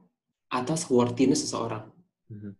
atas 0.50 0.90
worthiness 0.90 1.46
seseorang. 1.46 1.86
Uh-huh. 2.26 2.54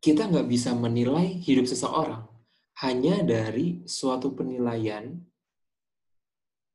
Kita 0.00 0.32
nggak 0.32 0.48
bisa 0.48 0.72
menilai 0.72 1.36
hidup 1.44 1.68
seseorang 1.68 2.31
hanya 2.80 3.20
dari 3.20 3.84
suatu 3.84 4.32
penilaian 4.32 5.12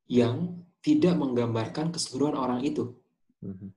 yang 0.07 0.63
tidak 0.85 1.17
menggambarkan 1.17 1.91
keseluruhan 1.91 2.37
orang 2.37 2.61
itu. 2.63 2.95
Mhm. 3.43 3.73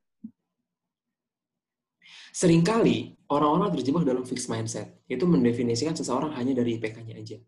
Seringkali 2.30 3.26
orang-orang 3.26 3.74
terjebak 3.74 4.06
dalam 4.06 4.22
fixed 4.22 4.46
mindset, 4.46 4.94
itu 5.10 5.26
mendefinisikan 5.26 5.98
seseorang 5.98 6.30
hanya 6.38 6.62
dari 6.62 6.78
IPK-nya 6.78 7.18
aja. 7.18 7.38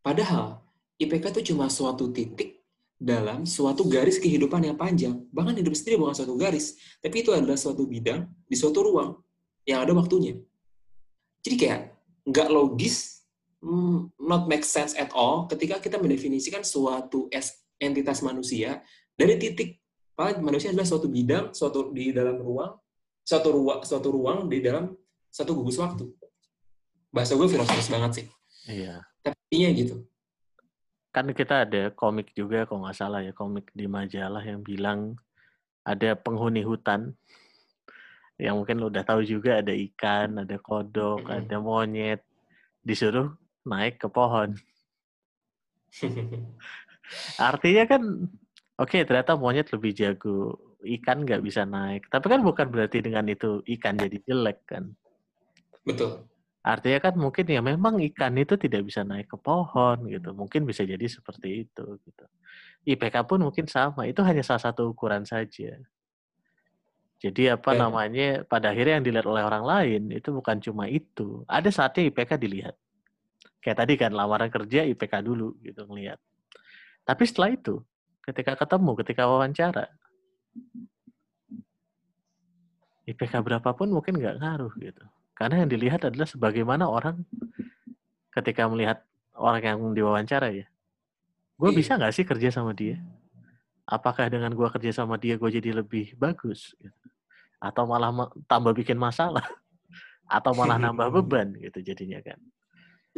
Padahal, 0.00 0.64
IPK 0.96 1.36
itu 1.36 1.52
cuma 1.52 1.68
suatu 1.68 2.08
titik 2.08 2.64
dalam 2.96 3.44
suatu 3.44 3.84
garis 3.84 4.16
kehidupan 4.16 4.64
yang 4.64 4.76
panjang. 4.76 5.20
Bahkan 5.32 5.56
hidup 5.60 5.76
sendiri 5.76 6.00
bukan 6.00 6.16
suatu 6.16 6.36
garis, 6.36 6.76
tapi 7.00 7.20
itu 7.20 7.32
adalah 7.32 7.60
suatu 7.60 7.84
bidang 7.84 8.24
di 8.48 8.56
suatu 8.56 8.80
ruang 8.80 9.20
yang 9.68 9.84
ada 9.84 9.92
waktunya. 9.92 10.40
Jadi 11.40 11.56
kayak 11.56 11.89
nggak 12.26 12.48
logis, 12.52 13.24
mm, 13.64 14.12
not 14.20 14.48
make 14.48 14.64
sense 14.64 14.96
at 14.96 15.12
all 15.16 15.48
ketika 15.48 15.80
kita 15.80 15.96
mendefinisikan 15.96 16.64
suatu 16.64 17.28
entitas 17.80 18.20
manusia 18.20 18.84
dari 19.16 19.36
titik 19.40 19.80
paling 20.20 20.44
manusia 20.44 20.68
adalah 20.68 20.84
suatu 20.84 21.08
bidang, 21.08 21.56
suatu 21.56 21.88
di 21.96 22.12
dalam 22.12 22.36
ruang, 22.36 22.76
suatu 23.24 23.48
ruang, 23.56 23.80
suatu 23.80 24.08
ruang 24.12 24.38
di 24.52 24.60
dalam 24.60 24.92
satu 25.32 25.56
gugus 25.56 25.80
waktu. 25.80 26.04
Bahasa 27.08 27.40
gue 27.40 27.48
filosofis 27.48 27.88
banget 27.88 28.10
sih. 28.20 28.26
Iya. 28.68 29.00
Tapi 29.24 29.56
gitu. 29.80 30.04
Kan 31.10 31.32
kita 31.32 31.64
ada 31.64 31.88
komik 31.90 32.36
juga, 32.36 32.68
kalau 32.68 32.84
nggak 32.84 32.98
salah 33.00 33.24
ya, 33.24 33.32
komik 33.32 33.72
di 33.72 33.88
majalah 33.88 34.44
yang 34.44 34.60
bilang 34.60 35.16
ada 35.82 36.12
penghuni 36.14 36.62
hutan 36.62 37.16
yang 38.40 38.56
mungkin 38.56 38.80
lo 38.80 38.88
udah 38.88 39.04
tahu 39.04 39.20
juga 39.22 39.60
ada 39.60 39.70
ikan, 39.70 40.40
ada 40.40 40.56
kodok, 40.56 41.28
mm-hmm. 41.28 41.38
ada 41.44 41.56
monyet, 41.60 42.20
disuruh 42.80 43.36
naik 43.68 44.00
ke 44.00 44.08
pohon. 44.08 44.56
Artinya 47.52 47.84
kan, 47.84 48.02
oke 48.80 48.88
okay, 48.88 49.04
ternyata 49.04 49.36
monyet 49.36 49.68
lebih 49.68 49.92
jago, 49.92 50.56
ikan 50.80 51.28
nggak 51.28 51.44
bisa 51.44 51.68
naik. 51.68 52.08
Tapi 52.08 52.26
kan 52.26 52.40
bukan 52.40 52.66
berarti 52.72 53.04
dengan 53.04 53.28
itu 53.28 53.60
ikan 53.78 54.00
jadi 54.00 54.16
jelek 54.24 54.58
kan. 54.64 54.88
Betul. 55.84 56.24
Artinya 56.60 57.00
kan 57.00 57.14
mungkin 57.16 57.48
ya 57.48 57.64
memang 57.64 57.96
ikan 58.12 58.36
itu 58.36 58.56
tidak 58.60 58.84
bisa 58.84 59.00
naik 59.00 59.32
ke 59.32 59.36
pohon 59.40 60.04
gitu. 60.12 60.36
Mungkin 60.36 60.68
bisa 60.68 60.84
jadi 60.84 61.08
seperti 61.08 61.64
itu 61.68 61.84
gitu. 62.04 62.24
IPK 62.84 63.16
pun 63.24 63.40
mungkin 63.48 63.64
sama. 63.64 64.04
Itu 64.04 64.20
hanya 64.24 64.44
salah 64.44 64.60
satu 64.68 64.92
ukuran 64.92 65.24
saja. 65.24 65.80
Jadi 67.20 67.52
apa 67.52 67.76
ya. 67.76 67.84
namanya 67.84 68.28
pada 68.48 68.72
akhirnya 68.72 68.96
yang 68.96 69.04
dilihat 69.04 69.28
oleh 69.28 69.44
orang 69.44 69.64
lain 69.68 70.02
itu 70.08 70.32
bukan 70.32 70.56
cuma 70.64 70.88
itu. 70.88 71.44
Ada 71.44 71.68
saatnya 71.68 72.08
IPK 72.08 72.40
dilihat. 72.40 72.74
Kayak 73.60 73.76
tadi 73.84 73.94
kan 74.00 74.16
lamaran 74.16 74.48
kerja 74.48 74.88
IPK 74.88 75.20
dulu 75.20 75.52
gitu 75.60 75.84
ngelihat. 75.84 76.16
Tapi 77.04 77.22
setelah 77.28 77.52
itu 77.52 77.84
ketika 78.24 78.56
ketemu, 78.56 78.90
ketika 79.04 79.28
wawancara 79.28 79.92
IPK 83.04 83.42
berapapun 83.44 83.92
mungkin 83.92 84.16
nggak 84.16 84.40
ngaruh 84.40 84.72
gitu. 84.80 85.04
Karena 85.36 85.64
yang 85.64 85.68
dilihat 85.68 86.00
adalah 86.08 86.24
sebagaimana 86.24 86.88
orang 86.88 87.20
ketika 88.32 88.64
melihat 88.64 89.04
orang 89.36 89.60
yang 89.60 89.78
diwawancara 89.92 90.48
ya. 90.56 90.66
Gue 91.60 91.70
iya. 91.74 91.76
bisa 91.76 92.00
nggak 92.00 92.14
sih 92.16 92.24
kerja 92.24 92.48
sama 92.48 92.72
dia? 92.72 92.96
Apakah 93.90 94.30
dengan 94.30 94.54
gue 94.54 94.68
kerja 94.78 95.02
sama 95.02 95.18
dia 95.18 95.34
gue 95.34 95.50
jadi 95.50 95.82
lebih 95.82 96.14
bagus 96.14 96.78
gitu. 96.78 97.06
atau 97.58 97.84
malah 97.84 98.30
tambah 98.46 98.72
bikin 98.72 98.96
masalah. 98.96 99.44
Atau 100.30 100.54
malah 100.54 100.78
nambah 100.78 101.10
beban 101.18 101.58
gitu 101.58 101.82
jadinya 101.82 102.22
kan. 102.22 102.38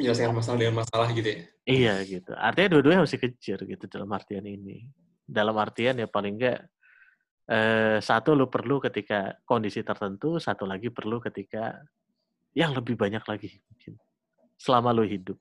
Menyelesaikan 0.00 0.32
masalah 0.32 0.56
dengan 0.56 0.80
masalah 0.80 1.12
gitu 1.12 1.28
ya? 1.28 1.38
Iya 1.68 1.94
gitu. 2.08 2.32
Artinya 2.32 2.68
dua-duanya 2.72 3.04
harus 3.04 3.12
dikejar 3.12 3.68
gitu 3.68 3.85
dalam 3.85 4.08
artian 4.16 4.40
ini. 4.48 4.88
Dalam 5.28 5.52
artian 5.61 6.00
ya 6.00 6.08
paling 6.08 6.40
enggak 6.40 6.64
eh, 7.52 8.00
satu 8.00 8.32
lu 8.32 8.48
perlu 8.48 8.80
ketika 8.80 9.37
kondisi 9.44 9.85
tertentu 9.85 10.40
satu 10.40 10.64
lagi 10.64 10.88
perlu 10.88 11.20
ketika 11.20 11.85
yang 12.56 12.72
lebih 12.72 12.96
banyak 12.96 13.20
lagi 13.28 13.61
mungkin. 13.68 14.00
Selama 14.56 14.96
lu 14.96 15.04
hidup. 15.04 15.37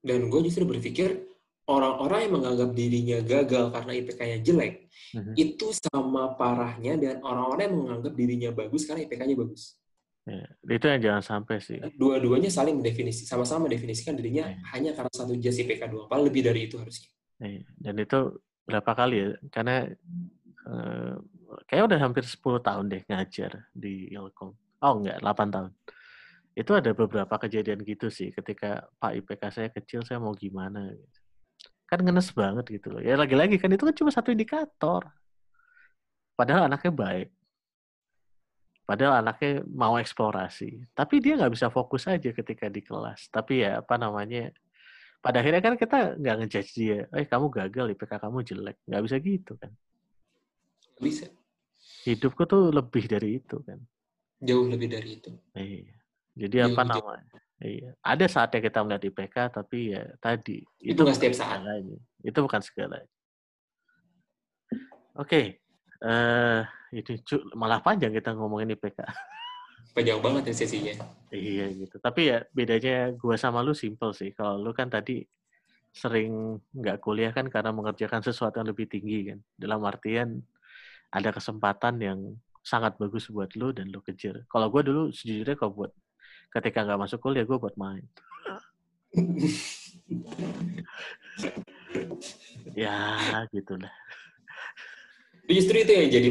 Dan 0.00 0.32
gue 0.32 0.40
justru 0.48 0.64
berpikir 0.64 1.35
orang-orang 1.66 2.18
yang 2.26 2.34
menganggap 2.38 2.70
dirinya 2.72 3.18
gagal 3.26 3.64
karena 3.74 3.92
IPK-nya 3.98 4.38
jelek, 4.42 4.74
uh-huh. 5.18 5.34
itu 5.34 5.66
sama 5.74 6.38
parahnya 6.38 6.94
dan 6.94 7.18
orang-orang 7.26 7.70
yang 7.70 7.78
menganggap 7.82 8.12
dirinya 8.14 8.50
bagus 8.54 8.86
karena 8.86 9.02
IPK-nya 9.06 9.34
bagus. 9.34 9.74
Ya, 10.26 10.42
itu 10.66 10.86
yang 10.90 11.00
jangan 11.02 11.22
sampai 11.22 11.62
sih. 11.62 11.78
Dua-duanya 11.94 12.50
saling 12.50 12.82
mendefinisi, 12.82 13.22
sama-sama 13.22 13.70
mendefinisikan 13.70 14.18
dirinya 14.18 14.50
ya. 14.50 14.58
hanya 14.74 14.90
karena 14.90 15.10
satu 15.14 15.38
jas 15.38 15.54
IPK 15.54 15.86
doang. 15.86 16.10
Paling 16.10 16.26
lebih 16.26 16.42
dari 16.50 16.66
itu 16.66 16.82
harusnya. 16.82 17.06
Ya, 17.38 17.62
dan 17.78 17.94
itu 17.94 18.18
berapa 18.66 18.90
kali 18.90 19.14
ya? 19.22 19.28
Karena 19.54 19.86
uh, 20.66 21.14
kayak 21.70 21.94
udah 21.94 21.98
hampir 22.02 22.26
10 22.26 22.42
tahun 22.42 22.84
deh 22.90 23.02
ngajar 23.06 23.70
di 23.70 24.10
Ilkom. 24.10 24.50
Oh 24.82 24.94
enggak, 24.98 25.22
8 25.22 25.54
tahun. 25.54 25.70
Itu 26.58 26.72
ada 26.74 26.90
beberapa 26.90 27.34
kejadian 27.38 27.86
gitu 27.86 28.10
sih 28.10 28.34
ketika 28.34 28.90
Pak 28.98 29.12
IPK 29.22 29.42
saya 29.54 29.68
kecil 29.70 30.02
saya 30.02 30.18
mau 30.18 30.34
gimana 30.34 30.90
gitu. 30.90 31.18
Kan 31.86 32.02
ngenes 32.02 32.34
banget 32.34 32.66
gitu 32.66 32.90
loh. 32.90 33.02
Ya 33.02 33.14
lagi-lagi 33.14 33.56
kan 33.62 33.70
itu 33.70 33.86
kan 33.86 33.94
cuma 33.94 34.10
satu 34.10 34.34
indikator. 34.34 35.06
Padahal 36.34 36.66
anaknya 36.66 36.92
baik. 36.92 37.28
Padahal 38.86 39.22
anaknya 39.22 39.66
mau 39.66 39.98
eksplorasi. 39.98 40.86
Tapi 40.94 41.18
dia 41.18 41.34
nggak 41.34 41.54
bisa 41.54 41.66
fokus 41.70 42.06
aja 42.06 42.30
ketika 42.30 42.66
di 42.70 42.82
kelas. 42.82 43.30
Tapi 43.30 43.66
ya 43.66 43.82
apa 43.82 43.98
namanya, 43.98 44.50
pada 45.18 45.42
akhirnya 45.42 45.62
kan 45.62 45.74
kita 45.74 46.14
nggak 46.18 46.36
ngejudge 46.42 46.70
dia, 46.74 46.98
eh 47.10 47.26
kamu 47.26 47.50
gagal, 47.50 47.86
IPK 47.94 48.12
kamu 48.22 48.38
jelek. 48.46 48.76
Nggak 48.86 49.02
bisa 49.02 49.16
gitu 49.18 49.52
kan. 49.58 49.72
Bisa. 51.02 51.26
Hidupku 52.06 52.46
tuh 52.46 52.70
lebih 52.70 53.10
dari 53.10 53.42
itu 53.42 53.58
kan. 53.66 53.78
Jauh 54.38 54.66
lebih 54.70 54.86
dari 54.90 55.18
itu. 55.18 55.32
Iya. 55.56 55.94
Jadi 56.36 56.56
apa 56.62 56.82
Jauh- 56.86 56.90
namanya? 57.10 57.40
Iya. 57.56 57.96
Ada 58.04 58.26
saatnya 58.28 58.60
kita 58.60 58.84
melihat 58.84 59.02
IPK, 59.08 59.36
tapi 59.48 59.96
ya 59.96 60.04
tadi 60.20 60.60
Itu 60.76 61.08
nggak 61.08 61.16
setiap 61.16 61.32
bukan 61.32 61.40
saat. 61.40 61.58
segalanya. 61.64 61.96
Itu 62.20 62.38
bukan 62.44 62.60
segalanya. 62.62 63.10
Oke. 65.16 65.42
eh 65.96 66.60
ini 66.92 67.24
cu- 67.24 67.48
malah 67.56 67.80
panjang 67.80 68.12
kita 68.12 68.36
ngomongin 68.36 68.76
IPK. 68.76 69.00
Panjang 69.96 70.20
banget 70.20 70.52
ya 70.52 70.54
sesinya. 70.60 70.92
Iya 71.32 71.72
gitu. 71.72 71.96
Tapi 71.96 72.28
ya 72.28 72.44
bedanya 72.52 73.16
gua 73.16 73.40
sama 73.40 73.64
lu 73.64 73.72
simple 73.72 74.12
sih. 74.12 74.36
Kalau 74.36 74.60
lu 74.60 74.76
kan 74.76 74.92
tadi 74.92 75.24
sering 75.96 76.60
nggak 76.76 77.00
kuliah 77.00 77.32
kan 77.32 77.48
karena 77.48 77.72
mengerjakan 77.72 78.20
sesuatu 78.20 78.60
yang 78.60 78.68
lebih 78.68 78.84
tinggi 78.92 79.32
kan. 79.32 79.38
Dalam 79.56 79.80
artian 79.88 80.36
ada 81.08 81.32
kesempatan 81.32 81.96
yang 82.04 82.18
sangat 82.60 83.00
bagus 83.00 83.32
buat 83.32 83.48
lu 83.56 83.72
dan 83.72 83.88
lu 83.88 84.04
kejar. 84.04 84.44
Kalau 84.52 84.68
gua 84.68 84.84
dulu 84.84 85.08
sejujurnya 85.16 85.56
kalau 85.56 85.72
buat 85.72 85.92
ketika 86.52 86.84
nggak 86.86 87.00
masuk 87.00 87.18
kuliah 87.22 87.44
gua 87.46 87.58
buat 87.58 87.76
main. 87.78 88.04
Ya 92.76 93.48
gitulah. 93.50 93.90
Justru 95.48 95.80
itu 95.80 95.92
yang 95.96 96.08
jadi 96.12 96.30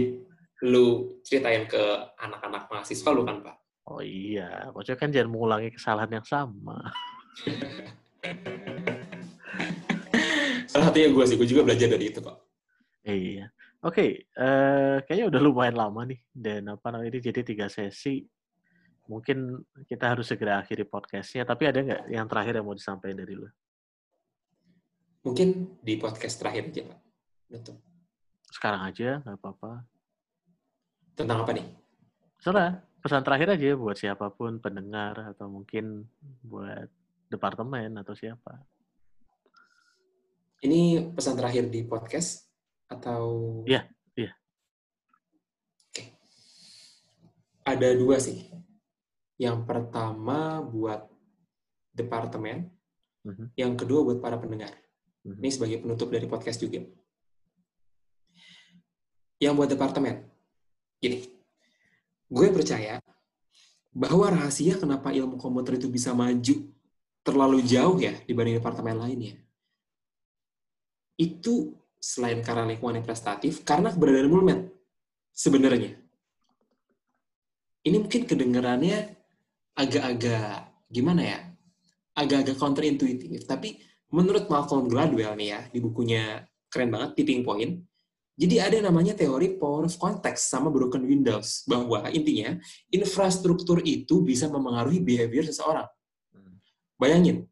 lu 0.69 1.17
ceritain 1.25 1.65
ke 1.65 1.81
anak-anak 2.21 2.69
mahasiswa 2.69 3.09
lu 3.11 3.25
kan, 3.25 3.41
Pak? 3.41 3.57
Oh 3.89 4.01
iya, 4.01 4.69
maksudnya 4.73 4.97
kan 4.97 5.09
jangan 5.13 5.29
mengulangi 5.33 5.69
kesalahan 5.73 6.21
yang 6.21 6.25
sama. 6.25 6.93
Salah 10.69 10.91
satunya 10.91 11.09
gue 11.13 11.23
sih, 11.25 11.37
gue 11.37 11.47
juga 11.47 11.63
belajar 11.65 11.87
dari 11.89 12.09
itu 12.09 12.19
kok. 12.19 12.37
Iya. 13.05 13.49
Oke, 13.85 14.25
eh, 14.25 14.97
kayaknya 15.05 15.29
udah 15.29 15.41
lumayan 15.41 15.77
lama 15.77 16.01
nih. 16.09 16.19
Dan 16.33 16.73
apa 16.73 16.89
namanya 16.89 17.13
ini 17.13 17.21
jadi 17.21 17.45
tiga 17.45 17.69
sesi. 17.69 18.25
Mungkin 19.05 19.61
kita 19.85 20.17
harus 20.17 20.25
segera 20.25 20.61
akhiri 20.61 20.85
podcastnya. 20.85 21.45
Tapi 21.45 21.69
ada 21.69 21.79
nggak 21.81 22.01
yang 22.09 22.25
terakhir 22.25 22.57
yang 22.57 22.65
mau 22.65 22.77
disampaikan 22.77 23.21
dari 23.21 23.33
lu? 23.37 23.49
Mungkin 25.25 25.81
di 25.81 25.97
podcast 25.97 26.37
terakhir 26.37 26.69
aja, 26.69 26.81
Pak. 26.85 26.99
Nutup. 27.49 27.77
Sekarang 28.49 28.81
aja, 28.85 29.21
nggak 29.25 29.37
apa-apa. 29.41 29.71
Tentang 31.17 31.41
apa 31.41 31.51
nih? 31.53 31.65
Serah, 32.41 32.77
pesan 33.01 33.25
terakhir 33.25 33.57
aja 33.57 33.73
buat 33.73 33.97
siapa 33.97 34.29
pun, 34.33 34.61
pendengar, 34.61 35.33
atau 35.33 35.49
mungkin 35.49 36.05
buat 36.45 36.89
departemen 37.29 37.97
atau 37.97 38.13
siapa. 38.13 38.61
Ini 40.61 41.13
pesan 41.13 41.37
terakhir 41.37 41.69
di 41.69 41.85
podcast 41.85 42.49
atau? 42.89 43.61
Iya, 43.65 43.85
iya. 44.17 44.33
Oke. 45.89 46.17
Ada 47.65 47.93
dua 47.97 48.17
sih. 48.21 48.45
Yang 49.35 49.67
pertama 49.67 50.63
buat 50.63 51.11
departemen, 51.91 52.71
Mhm, 53.25 53.57
yang 53.57 53.73
kedua 53.73 54.05
buat 54.05 54.19
para 54.21 54.37
pendengar. 54.37 54.71
mhm. 55.25 55.41
Ini 55.41 55.49
sebagai 55.49 55.77
penutup 55.81 56.13
dari 56.13 56.29
podcast 56.29 56.61
juga. 56.61 56.85
Yang 59.41 59.53
buat 59.57 59.69
departemen, 59.73 60.23
gini, 61.01 61.27
gue 62.29 62.47
percaya 62.53 63.01
bahwa 63.91 64.31
rahasia 64.31 64.77
kenapa 64.77 65.11
ilmu 65.11 65.35
komputer 65.41 65.81
itu 65.81 65.89
bisa 65.91 66.13
maju 66.13 66.55
terlalu 67.25 67.65
jauh 67.65 67.97
ya 67.97 68.13
dibanding 68.29 68.61
departemen 68.61 69.01
lainnya. 69.01 69.35
Itu 71.17 71.73
selain 71.97 72.45
karena 72.45 72.69
lingkungan 72.69 73.01
yang 73.01 73.07
prestatif, 73.07 73.65
karena 73.65 73.89
keberadaan 73.89 74.29
Mulmed 74.29 74.69
sebenarnya. 75.33 75.97
Ini 77.81 77.97
mungkin 77.97 78.29
kedengarannya 78.29 79.24
agak-agak 79.75 80.71
gimana 80.87 81.21
ya? 81.21 81.39
Agak-agak 82.15 82.55
counterintuitif, 82.55 83.43
tapi 83.43 83.83
menurut 84.07 84.47
Malcolm 84.47 84.87
Gladwell 84.87 85.35
nih 85.35 85.49
ya, 85.51 85.61
di 85.67 85.83
bukunya 85.83 86.47
keren 86.71 86.87
banget, 86.87 87.19
Tipping 87.19 87.43
Point, 87.43 87.83
jadi 88.35 88.67
ada 88.67 88.91
namanya 88.91 89.15
teori 89.15 89.55
power 89.55 89.87
of 89.87 89.95
context 89.95 90.51
sama 90.51 90.67
broken 90.67 91.07
windows, 91.07 91.63
bahwa 91.67 92.07
intinya 92.11 92.55
infrastruktur 92.91 93.79
itu 93.83 94.23
bisa 94.23 94.51
memengaruhi 94.51 94.99
behavior 95.03 95.47
seseorang. 95.47 95.87
Bayangin, 96.95 97.47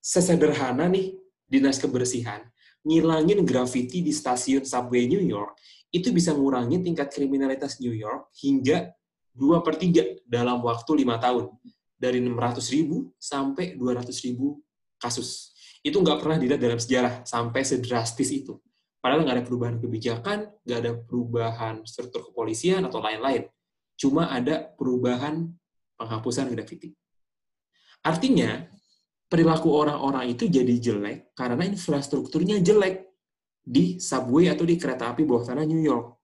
sesederhana 0.00 0.88
nih 0.88 1.16
dinas 1.48 1.80
kebersihan, 1.80 2.44
ngilangin 2.84 3.44
graffiti 3.44 4.00
di 4.00 4.12
stasiun 4.12 4.64
subway 4.64 5.08
New 5.08 5.20
York, 5.20 5.56
itu 5.92 6.08
bisa 6.12 6.32
ngurangin 6.32 6.80
tingkat 6.80 7.12
kriminalitas 7.12 7.76
New 7.80 7.92
York 7.92 8.32
hingga 8.40 8.92
2 9.32 9.64
per 9.64 9.80
3 9.80 10.24
dalam 10.24 10.60
waktu 10.60 11.04
5 11.04 11.24
tahun. 11.24 11.44
Dari 11.96 12.18
600 12.18 12.74
ribu 12.74 13.14
sampai 13.14 13.78
200 13.78 14.10
ribu 14.26 14.58
kasus. 14.98 15.54
Itu 15.82 16.02
nggak 16.02 16.18
pernah 16.22 16.38
dilihat 16.38 16.62
dalam 16.62 16.78
sejarah 16.78 17.22
sampai 17.22 17.62
sedrastis 17.62 18.30
itu. 18.30 18.58
Padahal 19.02 19.26
nggak 19.26 19.36
ada 19.42 19.46
perubahan 19.46 19.76
kebijakan, 19.82 20.38
nggak 20.62 20.78
ada 20.78 20.92
perubahan 20.94 21.74
struktur 21.82 22.30
kepolisian 22.30 22.86
atau 22.86 23.02
lain-lain. 23.02 23.50
Cuma 23.98 24.30
ada 24.30 24.62
perubahan 24.78 25.50
penghapusan 25.98 26.50
graffiti. 26.54 26.94
Artinya, 28.02 28.66
perilaku 29.26 29.74
orang-orang 29.74 30.30
itu 30.30 30.46
jadi 30.46 30.74
jelek 30.78 31.34
karena 31.34 31.66
infrastrukturnya 31.66 32.62
jelek 32.62 33.10
di 33.62 33.98
subway 34.02 34.50
atau 34.50 34.66
di 34.66 34.74
kereta 34.74 35.10
api 35.14 35.22
bawah 35.22 35.46
tanah 35.46 35.66
New 35.66 35.82
York. 35.82 36.21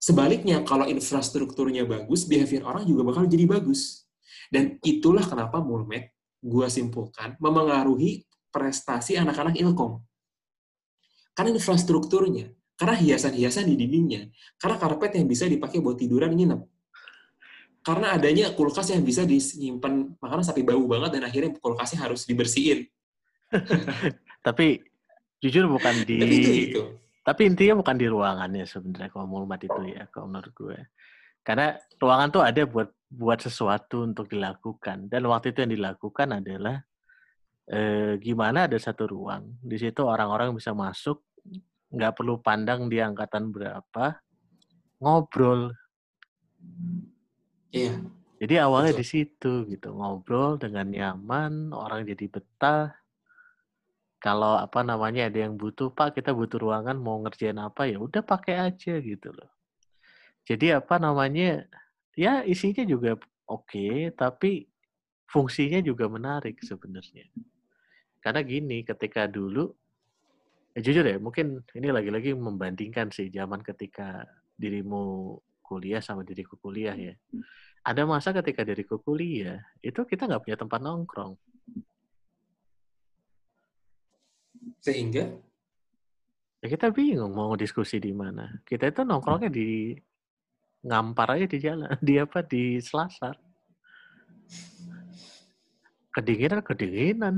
Sebaliknya, 0.00 0.64
kalau 0.64 0.88
infrastrukturnya 0.88 1.84
bagus, 1.84 2.24
behavior 2.24 2.64
orang 2.64 2.88
juga 2.88 3.04
bakal 3.04 3.28
jadi 3.28 3.44
bagus. 3.44 4.08
Dan 4.48 4.80
itulah 4.80 5.22
kenapa 5.28 5.60
Mulmed, 5.60 6.08
gua 6.40 6.72
simpulkan, 6.72 7.36
memengaruhi 7.36 8.24
prestasi 8.48 9.20
anak-anak 9.20 9.60
Ilkom. 9.60 10.00
Karena 11.36 11.52
infrastrukturnya, 11.52 12.48
karena 12.80 12.96
hiasan-hiasan 12.96 13.68
di 13.68 13.76
dindingnya, 13.76 14.32
karena 14.56 14.80
karpet 14.80 15.20
yang 15.20 15.28
bisa 15.28 15.44
dipakai 15.44 15.84
buat 15.84 16.00
tiduran 16.00 16.32
nginep. 16.32 16.60
Karena 17.84 18.16
adanya 18.16 18.56
kulkas 18.56 18.92
yang 18.92 19.04
bisa 19.04 19.28
disimpan 19.28 20.16
makanan 20.16 20.44
sampai 20.44 20.64
bau 20.64 20.84
banget 20.84 21.16
dan 21.16 21.28
akhirnya 21.28 21.52
kulkasnya 21.60 22.08
harus 22.08 22.24
dibersihin. 22.24 22.88
Tapi 24.46 24.80
jujur 25.40 25.68
bukan 25.68 26.04
di 26.08 26.20
itu. 26.72 26.82
Tapi 27.20 27.52
intinya 27.52 27.84
bukan 27.84 27.96
di 28.00 28.06
ruangannya 28.08 28.64
sebenarnya 28.64 29.12
kalau 29.12 29.26
mulmat 29.28 29.60
itu 29.60 29.80
ya, 29.92 30.08
kalau 30.08 30.32
menurut 30.32 30.52
gue. 30.56 30.78
Karena 31.44 31.76
ruangan 32.00 32.28
tuh 32.32 32.42
ada 32.44 32.62
buat 32.64 32.88
buat 33.10 33.38
sesuatu 33.42 34.06
untuk 34.06 34.30
dilakukan. 34.30 35.10
Dan 35.10 35.26
waktu 35.28 35.52
itu 35.52 35.66
yang 35.66 35.72
dilakukan 35.74 36.40
adalah 36.40 36.80
eh, 37.68 38.16
gimana 38.22 38.70
ada 38.70 38.78
satu 38.78 39.10
ruang. 39.10 39.58
Di 39.60 39.76
situ 39.76 40.00
orang-orang 40.06 40.54
bisa 40.54 40.72
masuk, 40.72 41.20
nggak 41.90 42.14
perlu 42.14 42.38
pandang 42.38 42.86
di 42.86 43.02
angkatan 43.02 43.50
berapa, 43.50 44.16
ngobrol. 45.02 45.74
Iya. 47.74 47.98
Jadi 48.40 48.54
awalnya 48.56 48.96
Betul. 48.96 49.02
di 49.04 49.06
situ 49.06 49.52
gitu, 49.68 49.88
ngobrol 49.92 50.56
dengan 50.56 50.88
nyaman, 50.88 51.76
orang 51.76 52.08
jadi 52.08 52.24
betah. 52.30 52.96
Kalau 54.20 54.60
apa 54.60 54.84
namanya 54.84 55.32
ada 55.32 55.48
yang 55.48 55.56
butuh, 55.56 55.96
Pak, 55.96 56.20
kita 56.20 56.36
butuh 56.36 56.60
ruangan 56.60 57.00
mau 57.00 57.24
ngerjain 57.24 57.56
apa 57.56 57.88
ya, 57.88 57.96
udah 57.96 58.20
pakai 58.20 58.60
aja 58.60 59.00
gitu 59.00 59.32
loh. 59.32 59.48
Jadi 60.44 60.76
apa 60.76 61.00
namanya, 61.00 61.64
ya 62.12 62.44
isinya 62.44 62.84
juga 62.84 63.16
oke, 63.48 64.12
tapi 64.12 64.68
fungsinya 65.24 65.80
juga 65.80 66.04
menarik 66.12 66.60
sebenarnya. 66.60 67.32
Karena 68.20 68.44
gini, 68.44 68.84
ketika 68.84 69.24
dulu, 69.24 69.72
ya 70.76 70.84
jujur 70.84 71.08
ya, 71.08 71.16
mungkin 71.16 71.64
ini 71.72 71.88
lagi-lagi 71.88 72.36
membandingkan 72.36 73.08
sih 73.08 73.32
zaman 73.32 73.64
ketika 73.64 74.28
dirimu 74.60 75.32
kuliah 75.64 76.04
sama 76.04 76.28
diriku 76.28 76.60
kuliah 76.60 76.92
ya. 76.92 77.16
Ada 77.80 78.04
masa 78.04 78.36
ketika 78.36 78.68
diriku 78.68 79.00
kuliah, 79.00 79.64
itu 79.80 80.04
kita 80.04 80.28
nggak 80.28 80.44
punya 80.44 80.60
tempat 80.60 80.80
nongkrong. 80.84 81.40
Sehingga 84.80 85.30
Ya 86.60 86.68
kita 86.68 86.92
bingung 86.92 87.32
mau 87.32 87.56
diskusi 87.56 87.96
di 87.96 88.12
mana. 88.12 88.60
Kita 88.68 88.84
itu 88.92 89.00
nongkrongnya 89.00 89.48
di 89.48 89.96
ngampar 90.84 91.40
aja 91.40 91.46
di 91.48 91.58
jalan, 91.60 91.88
di 92.04 92.20
apa 92.20 92.44
di 92.44 92.76
selasar. 92.84 93.36
Kedinginan 96.12 96.60
kedinginan. 96.60 97.34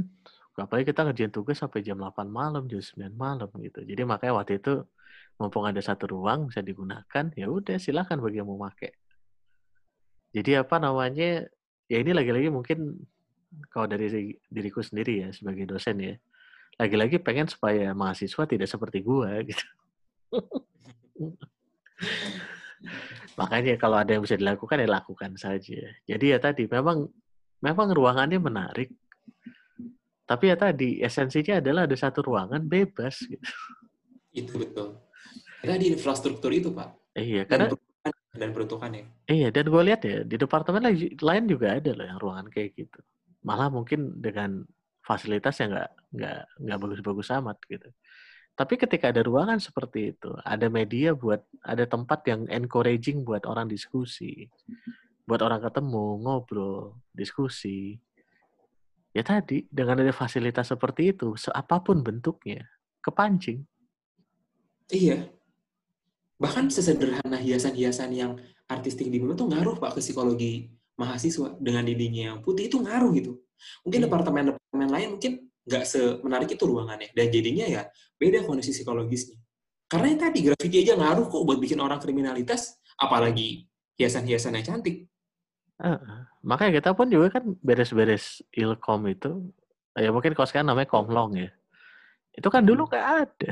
Apalagi 0.58 0.92
kita 0.92 1.06
ngerjain 1.06 1.32
tugas 1.32 1.56
sampai 1.62 1.80
jam 1.80 1.96
8 1.96 2.28
malam, 2.28 2.68
jam 2.68 2.82
9 2.82 3.14
malam 3.14 3.48
gitu. 3.62 3.80
Jadi 3.86 4.02
makanya 4.04 4.42
waktu 4.42 4.60
itu 4.60 4.84
mumpung 5.40 5.64
ada 5.64 5.80
satu 5.80 6.12
ruang 6.12 6.52
bisa 6.52 6.60
digunakan, 6.60 7.24
ya 7.32 7.46
udah 7.48 7.80
silakan 7.80 8.20
bagi 8.20 8.42
yang 8.42 8.50
mau 8.50 8.60
pakai. 8.68 8.92
Jadi 10.34 10.60
apa 10.60 10.76
namanya? 10.76 11.46
Ya 11.88 11.96
ini 12.04 12.12
lagi-lagi 12.12 12.52
mungkin 12.52 13.00
kalau 13.72 13.88
dari 13.88 14.36
diriku 14.48 14.84
sendiri 14.84 15.24
ya 15.24 15.28
sebagai 15.32 15.64
dosen 15.64 15.96
ya, 16.00 16.14
lagi-lagi 16.80 17.20
pengen 17.20 17.48
supaya 17.48 17.92
mahasiswa 17.92 18.44
tidak 18.48 18.68
seperti 18.68 19.04
gua 19.04 19.40
gitu. 19.44 19.66
Makanya 23.38 23.78
kalau 23.78 23.96
ada 24.00 24.12
yang 24.12 24.22
bisa 24.24 24.36
dilakukan 24.36 24.82
ya 24.82 24.88
lakukan 24.88 25.32
saja. 25.38 25.80
Jadi 26.04 26.24
ya 26.34 26.38
tadi 26.42 26.66
memang 26.66 27.08
memang 27.62 27.88
ruangannya 27.94 28.38
menarik. 28.42 28.90
Tapi 30.26 30.44
ya 30.48 30.56
tadi 30.56 31.02
esensinya 31.02 31.60
adalah 31.60 31.84
ada 31.84 31.96
satu 31.98 32.24
ruangan 32.24 32.62
bebas 32.64 33.20
gitu. 33.26 33.50
Itu 34.32 34.56
betul. 34.56 34.96
Karena 35.60 35.76
di 35.78 35.94
infrastruktur 35.94 36.50
itu, 36.50 36.74
Pak. 36.74 37.14
Iya, 37.14 37.46
karena 37.46 37.70
dan 38.32 38.50
peruntukan 38.50 38.90
ya. 38.90 39.04
Iya, 39.28 39.48
dan 39.52 39.68
gue 39.68 39.82
lihat 39.84 40.00
ya 40.02 40.24
di 40.24 40.36
departemen 40.40 40.82
lain 41.20 41.44
juga 41.44 41.76
ada 41.76 41.92
loh 41.92 42.06
yang 42.08 42.18
ruangan 42.18 42.46
kayak 42.48 42.74
gitu. 42.74 42.98
Malah 43.44 43.68
mungkin 43.68 44.18
dengan 44.18 44.64
fasilitas 45.02 45.58
yang 45.58 45.74
nggak 45.74 45.90
nggak 46.14 46.40
nggak 46.62 46.78
bagus-bagus 46.78 47.28
amat 47.36 47.58
gitu. 47.66 47.90
Tapi 48.52 48.74
ketika 48.76 49.08
ada 49.08 49.24
ruangan 49.24 49.56
seperti 49.56 50.12
itu, 50.12 50.28
ada 50.44 50.68
media 50.68 51.16
buat, 51.16 51.40
ada 51.64 51.88
tempat 51.88 52.20
yang 52.28 52.44
encouraging 52.52 53.24
buat 53.24 53.48
orang 53.48 53.64
diskusi, 53.64 54.44
buat 55.24 55.40
orang 55.40 55.64
ketemu, 55.64 56.20
ngobrol, 56.20 57.00
diskusi. 57.16 57.96
Ya 59.16 59.24
tadi, 59.24 59.64
dengan 59.72 60.04
ada 60.04 60.12
fasilitas 60.12 60.68
seperti 60.68 61.16
itu, 61.16 61.32
apa 61.48 61.80
pun 61.80 62.04
bentuknya, 62.04 62.68
kepancing. 63.00 63.64
Iya. 64.92 65.32
Bahkan 66.36 66.68
sesederhana 66.68 67.40
hiasan-hiasan 67.40 68.12
yang 68.12 68.36
artistik 68.68 69.08
di 69.08 69.16
tuh 69.16 69.48
ngaruh 69.48 69.80
Pak 69.80 69.96
ke 69.96 70.00
psikologi 70.04 70.68
mahasiswa 71.02 71.58
dengan 71.58 71.82
dindingnya 71.82 72.30
yang 72.32 72.38
putih 72.38 72.70
itu 72.70 72.78
ngaruh 72.78 73.10
gitu. 73.18 73.42
Mungkin 73.82 74.00
iya. 74.02 74.06
departemen-departemen 74.06 74.88
lain 74.90 75.08
mungkin 75.18 75.32
nggak 75.62 75.84
semenarik 75.86 76.50
itu 76.50 76.64
ruangannya 76.66 77.14
dan 77.14 77.26
jadinya 77.30 77.66
ya 77.66 77.82
beda 78.18 78.46
kondisi 78.46 78.70
psikologisnya. 78.70 79.38
Karena 79.90 80.06
yang 80.14 80.20
tadi 80.22 80.38
graffiti 80.46 80.76
aja 80.86 80.94
ngaruh 80.96 81.26
kok 81.28 81.42
buat 81.42 81.58
bikin 81.58 81.78
orang 81.82 81.98
kriminalitas 81.98 82.78
apalagi 82.96 83.66
hiasan-hiasannya 83.98 84.62
cantik. 84.62 85.06
Uh, 85.82 85.98
makanya 86.46 86.78
kita 86.78 86.90
pun 86.94 87.10
juga 87.10 87.38
kan 87.38 87.44
beres-beres 87.58 88.38
ilkom 88.54 89.10
itu 89.10 89.50
ya 89.98 90.14
mungkin 90.14 90.30
kalau 90.38 90.46
sekarang 90.46 90.70
namanya 90.70 90.88
konglong 90.88 91.32
ya 91.34 91.50
itu 92.38 92.48
kan 92.48 92.62
dulu 92.62 92.86
nggak 92.86 93.06
ada. 93.26 93.50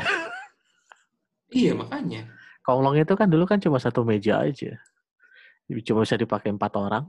Iya 1.50 1.74
makanya. 1.74 2.30
Konglong 2.62 3.02
itu 3.02 3.14
kan 3.18 3.26
dulu 3.26 3.42
kan 3.42 3.58
cuma 3.58 3.82
satu 3.82 4.06
meja 4.06 4.38
aja 4.38 4.78
cuma 5.86 6.02
bisa 6.02 6.18
dipakai 6.18 6.50
empat 6.50 6.72
orang 6.74 7.04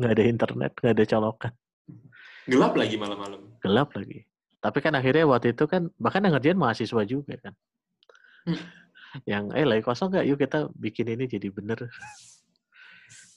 nggak 0.00 0.12
ada 0.14 0.24
internet 0.24 0.72
nggak 0.80 0.94
ada 0.96 1.04
colokan 1.04 1.52
Gelap 2.48 2.72
lagi 2.80 2.96
malam-malam. 2.96 3.60
Gelap 3.60 3.92
lagi. 3.92 4.24
Tapi 4.58 4.78
kan 4.80 4.96
akhirnya 4.96 5.28
waktu 5.28 5.52
itu 5.52 5.68
kan 5.68 5.92
bahkan 6.00 6.24
yang 6.24 6.32
ngerjain 6.34 6.56
mahasiswa 6.56 7.02
juga 7.04 7.36
kan. 7.36 7.54
Hmm. 8.48 8.60
Yang 9.28 9.44
eh 9.52 9.66
lagi 9.68 9.82
kosong 9.84 10.08
nggak 10.16 10.24
yuk 10.24 10.40
kita 10.40 10.72
bikin 10.72 11.12
ini 11.12 11.28
jadi 11.28 11.52
bener. 11.52 11.92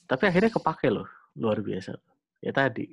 Tapi 0.08 0.24
akhirnya 0.24 0.48
kepake 0.48 0.88
loh, 0.88 1.06
luar 1.36 1.60
biasa. 1.60 1.92
Ya 2.40 2.56
tadi. 2.56 2.88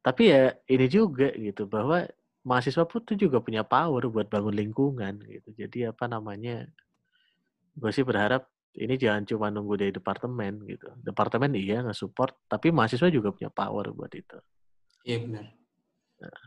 Tapi 0.00 0.22
ya 0.32 0.54
ini 0.70 0.86
juga 0.88 1.28
gitu 1.34 1.66
bahwa 1.66 2.06
mahasiswa 2.46 2.86
pun 2.88 3.04
tuh 3.04 3.18
juga 3.18 3.42
punya 3.42 3.66
power 3.66 4.08
buat 4.08 4.30
bangun 4.30 4.54
lingkungan 4.54 5.20
gitu. 5.26 5.50
Jadi 5.58 5.90
apa 5.90 6.06
namanya? 6.06 6.70
Gue 7.74 7.90
sih 7.90 8.06
berharap 8.06 8.46
ini 8.78 8.94
jangan 8.94 9.26
cuma 9.26 9.50
nunggu 9.50 9.74
dari 9.74 9.92
departemen 9.94 10.62
gitu. 10.70 10.86
Departemen 11.02 11.50
iya 11.58 11.82
nggak 11.82 11.98
support, 11.98 12.38
tapi 12.46 12.70
mahasiswa 12.70 13.10
juga 13.10 13.34
punya 13.34 13.50
power 13.50 13.90
buat 13.90 14.12
itu. 14.14 14.38
Iya 15.02 15.18
benar. 15.26 15.44
Nah, 16.22 16.42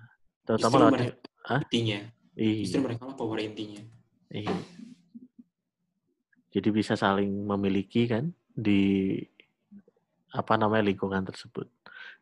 terutama 0.47 0.75
Justru 0.77 0.93
mereka 0.95 1.13
Hah? 1.43 1.61
intinya. 1.67 1.99
Iya. 2.39 2.61
Justru 2.63 2.79
mereka 2.79 3.01
lah 3.11 3.15
power 3.19 3.39
intinya. 3.43 3.81
Iya. 4.31 4.55
Jadi 6.53 6.69
bisa 6.69 6.93
saling 6.93 7.33
memiliki 7.33 8.05
kan 8.07 8.29
di 8.53 9.17
apa 10.31 10.53
namanya 10.55 10.89
lingkungan 10.89 11.25
tersebut. 11.27 11.67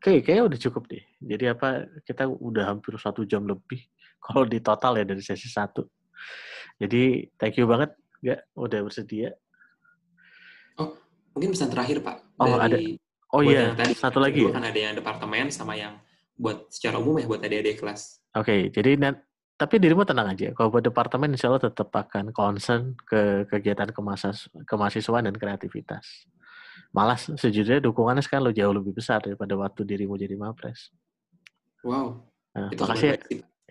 Oke, 0.02 0.26
kayaknya 0.26 0.44
udah 0.50 0.60
cukup 0.66 0.84
deh. 0.90 1.04
Jadi 1.22 1.46
apa 1.52 1.86
kita 2.02 2.26
udah 2.26 2.74
hampir 2.74 2.98
satu 2.98 3.22
jam 3.28 3.46
lebih 3.46 3.86
kalau 4.26 4.50
di 4.50 4.58
total 4.58 4.98
ya 4.98 5.06
dari 5.06 5.22
sesi 5.22 5.46
satu. 5.46 5.86
Jadi 6.82 7.30
thank 7.38 7.62
you 7.62 7.70
banget 7.70 7.94
nggak 8.22 8.40
udah 8.58 8.80
bersedia 8.86 9.30
Oh, 10.80 10.96
mungkin 11.36 11.52
pesan 11.52 11.72
terakhir 11.74 12.00
Pak. 12.04 12.18
Oh 12.40 12.56
dari, 12.60 12.62
ada. 12.62 12.78
Oh 13.32 13.42
iya. 13.44 13.72
Tadi, 13.76 13.94
satu 13.96 14.20
lagi. 14.20 14.48
Ya? 14.48 14.54
Kan 14.54 14.66
ada 14.68 14.80
yang 14.80 14.94
departemen 14.96 15.52
sama 15.52 15.76
yang 15.76 16.00
buat 16.36 16.68
secara 16.72 17.00
umum 17.00 17.20
ya 17.20 17.26
buat 17.28 17.42
adik-adik 17.44 17.80
kelas. 17.80 18.20
Oke, 18.36 18.48
okay, 18.48 18.62
jadi 18.72 18.96
tapi 19.62 19.78
dirimu 19.78 20.02
tenang 20.02 20.34
aja. 20.34 20.50
Kalau 20.58 20.74
buat 20.74 20.82
departemen, 20.82 21.38
insya 21.38 21.54
Allah 21.54 21.62
tetap 21.62 21.94
akan 21.94 22.34
concern 22.34 22.98
ke 23.06 23.46
kegiatan 23.46 23.94
kemahas 23.94 24.50
kemahasiswaan 24.66 25.30
dan 25.30 25.38
kreativitas. 25.38 26.26
Malah 26.92 27.16
sejujurnya 27.16 27.78
dukungannya 27.78 28.26
sekarang 28.26 28.50
lo 28.50 28.54
jauh 28.58 28.74
lebih 28.74 28.98
besar 28.98 29.22
daripada 29.22 29.54
waktu 29.54 29.86
dirimu 29.86 30.18
jadi 30.18 30.34
mapres. 30.34 30.90
Wow. 31.86 32.26
Nah, 32.58 32.74
itu 32.74 32.82
makasih 32.82 33.08
ya. 33.08 33.18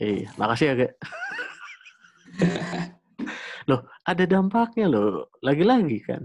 Iya, 0.00 0.28
makasih 0.40 0.64
ya, 0.64 0.74
Gak. 0.78 0.92
loh, 3.68 3.80
ada 4.06 4.24
dampaknya 4.24 4.86
loh. 4.88 5.28
Lagi-lagi 5.44 5.98
kan. 6.06 6.22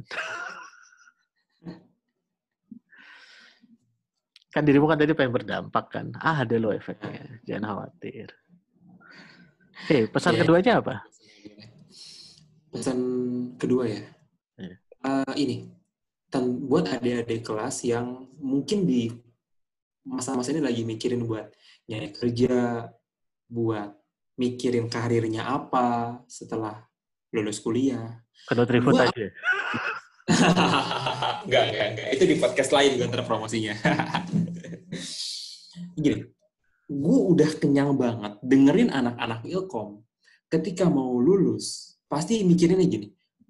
Kan 4.56 4.64
dirimu 4.64 4.88
kan 4.88 4.96
tadi 4.96 5.12
pengen 5.12 5.36
berdampak 5.36 5.92
kan. 5.92 6.16
Ah, 6.24 6.48
ada 6.48 6.56
lo 6.56 6.72
efeknya. 6.72 7.44
Jangan 7.44 7.76
khawatir. 7.76 8.32
Oke, 9.84 10.08
pesan 10.08 10.32
yeah. 10.32 10.40
keduanya 10.40 10.74
apa? 10.80 10.96
Pesan 12.72 13.00
kedua 13.60 13.92
ya. 13.92 14.00
Yeah. 14.56 14.80
Uh, 15.04 15.34
ini, 15.36 15.68
buat 16.72 16.88
adik-adik 16.88 17.44
kelas 17.44 17.84
yang 17.84 18.32
mungkin 18.40 18.88
di 18.88 19.12
masa-masa 20.08 20.56
ini 20.56 20.64
lagi 20.64 20.88
mikirin 20.88 21.28
buat 21.28 21.52
nyari 21.92 22.16
kerja, 22.16 22.88
buat 23.52 23.92
mikirin 24.40 24.88
karirnya 24.88 25.52
apa 25.52 26.24
setelah 26.32 26.80
lulus 27.36 27.60
kuliah. 27.60 28.24
Kedua 28.48 28.64
tribut 28.64 28.96
aja. 28.96 29.12
enggak, 31.44 31.64
enggak, 31.70 31.88
enggak. 31.92 32.08
Itu 32.16 32.24
di 32.24 32.36
podcast 32.40 32.72
lain 32.72 33.04
gue 33.04 33.24
promosinya. 33.28 33.76
Gini, 35.96 36.22
gue 36.92 37.18
udah 37.32 37.50
kenyang 37.58 37.96
banget 37.96 38.38
dengerin 38.44 38.92
anak-anak 38.92 39.48
ilkom 39.48 40.04
ketika 40.52 40.86
mau 40.86 41.18
lulus 41.18 41.98
pasti 42.06 42.46
mikirinnya 42.46 42.86
gini, 42.86 43.08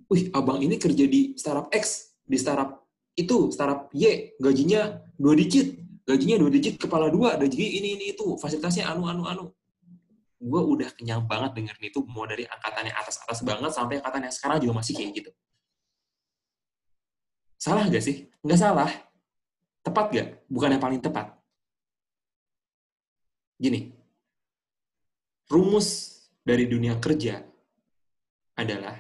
wih 0.08 0.32
abang 0.32 0.64
ini 0.64 0.80
kerja 0.80 1.06
di 1.06 1.36
startup 1.36 1.68
X, 1.74 2.16
di 2.24 2.40
startup 2.40 2.88
itu, 3.16 3.52
startup 3.52 3.92
Y, 3.92 4.36
gajinya 4.40 5.04
dua 5.20 5.36
digit, 5.36 5.80
gajinya 6.08 6.40
dua 6.40 6.52
digit, 6.52 6.76
kepala 6.80 7.12
dua, 7.12 7.36
gaji 7.40 7.56
ini, 7.58 8.00
ini, 8.00 8.06
itu, 8.16 8.36
fasilitasnya 8.40 8.92
anu, 8.92 9.08
anu, 9.08 9.24
anu. 9.28 9.46
Gue 10.40 10.62
udah 10.62 10.92
kenyang 10.94 11.26
banget 11.26 11.56
dengerin 11.56 11.86
itu, 11.90 12.00
mau 12.08 12.28
dari 12.28 12.44
angkatan 12.44 12.92
yang 12.92 12.98
atas-atas 13.00 13.40
banget 13.42 13.72
sampai 13.72 14.00
angkatan 14.04 14.28
yang 14.28 14.36
sekarang 14.36 14.58
juga 14.62 14.74
masih 14.78 14.94
kayak 14.94 15.12
gitu. 15.16 15.32
Salah 17.56 17.88
nggak 17.88 18.04
sih? 18.04 18.28
Nggak 18.44 18.60
salah. 18.60 18.92
Tepat 19.82 20.06
nggak? 20.12 20.28
Bukan 20.52 20.70
yang 20.76 20.84
paling 20.84 21.02
tepat. 21.02 21.34
Gini, 23.56 23.88
rumus 25.48 26.20
dari 26.44 26.68
dunia 26.68 27.00
kerja 27.00 27.40
adalah 28.60 29.00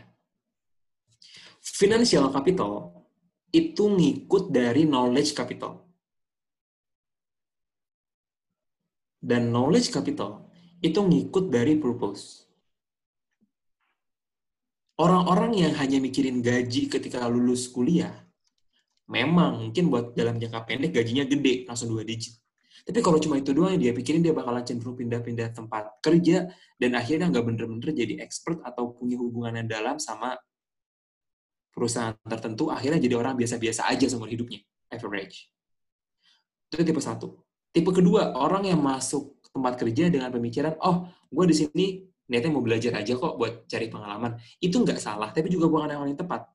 financial 1.59 2.31
capital 2.31 3.03
itu 3.51 3.83
ngikut 3.87 4.51
dari 4.51 4.87
knowledge 4.87 5.35
capital. 5.35 5.83
Dan 9.19 9.49
knowledge 9.49 9.89
capital 9.89 10.47
itu 10.79 11.01
ngikut 11.01 11.49
dari 11.49 11.75
purpose. 11.75 12.45
Orang-orang 14.95 15.51
yang 15.59 15.73
hanya 15.75 15.99
mikirin 15.99 16.39
gaji 16.39 16.87
ketika 16.87 17.27
lulus 17.27 17.67
kuliah, 17.67 18.15
memang 19.11 19.67
mungkin 19.67 19.91
buat 19.91 20.15
dalam 20.15 20.39
jangka 20.39 20.63
pendek 20.63 20.95
gajinya 20.95 21.27
gede, 21.27 21.67
langsung 21.67 21.91
dua 21.91 22.07
digit. 22.07 22.44
Tapi 22.85 23.01
kalau 23.01 23.17
cuma 23.17 23.41
itu 23.41 23.49
doang 23.49 23.73
yang 23.73 23.81
dia 23.89 23.93
pikirin, 23.97 24.21
dia 24.21 24.29
bakalan 24.29 24.61
cenderung 24.61 24.93
pindah-pindah 24.93 25.57
tempat 25.57 25.97
kerja, 26.05 26.45
dan 26.77 26.91
akhirnya 26.93 27.33
nggak 27.33 27.45
bener-bener 27.49 27.89
jadi 27.89 28.21
expert 28.21 28.61
atau 28.61 28.93
punya 28.93 29.17
hubungan 29.17 29.57
yang 29.57 29.65
dalam 29.65 29.97
sama 29.97 30.37
perusahaan 31.73 32.13
tertentu 32.29 32.69
akhirnya 32.69 33.01
jadi 33.01 33.17
orang 33.17 33.35
biasa-biasa 33.35 33.89
aja 33.89 34.05
seumur 34.05 34.29
hidupnya, 34.29 34.61
average. 34.93 35.49
Itu 36.69 36.85
tipe 36.85 37.01
satu. 37.01 37.41
Tipe 37.73 37.89
kedua, 37.89 38.37
orang 38.37 38.69
yang 38.69 38.79
masuk 38.79 39.41
tempat 39.49 39.81
kerja 39.81 40.07
dengan 40.13 40.29
pemikiran, 40.29 40.77
oh, 40.85 41.09
gue 41.33 41.45
di 41.49 41.55
sini 41.57 41.85
niatnya 42.29 42.53
mau 42.53 42.61
belajar 42.61 43.01
aja 43.01 43.17
kok 43.17 43.33
buat 43.33 43.65
cari 43.65 43.89
pengalaman. 43.89 44.37
Itu 44.61 44.85
nggak 44.85 45.01
salah, 45.01 45.33
tapi 45.33 45.49
juga 45.49 45.67
bukan 45.67 45.89
yang 45.89 46.05
paling 46.05 46.19
tepat. 46.21 46.47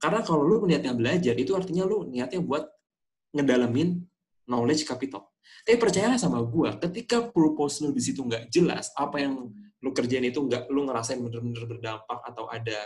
Karena 0.00 0.24
kalau 0.24 0.46
lu 0.46 0.64
niatnya 0.64 0.96
belajar, 0.96 1.34
itu 1.36 1.52
artinya 1.52 1.84
lu 1.84 2.08
niatnya 2.08 2.40
buat 2.40 2.64
ngedalamin 3.36 4.02
knowledge 4.48 4.88
capital. 4.88 5.28
Tapi 5.62 5.76
percayalah 5.76 6.16
sama 6.16 6.40
gue, 6.40 6.70
ketika 6.88 7.28
purpose 7.28 7.84
lu 7.84 7.92
di 7.92 8.00
situ 8.00 8.24
nggak 8.24 8.48
jelas, 8.48 8.90
apa 8.96 9.20
yang 9.20 9.52
lu 9.78 9.90
kerjain 9.94 10.24
itu 10.24 10.40
nggak 10.42 10.72
lu 10.72 10.88
ngerasain 10.88 11.20
bener-bener 11.20 11.64
berdampak 11.68 12.18
atau 12.24 12.48
ada 12.50 12.80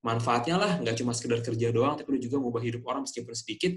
manfaatnya 0.00 0.56
lah, 0.56 0.72
nggak 0.80 0.96
cuma 1.00 1.12
sekedar 1.12 1.40
kerja 1.44 1.70
doang, 1.70 1.96
tapi 1.96 2.16
lu 2.16 2.18
juga 2.20 2.36
mau 2.40 2.52
hidup 2.56 2.82
orang 2.88 3.04
meskipun 3.04 3.32
sedikit, 3.36 3.72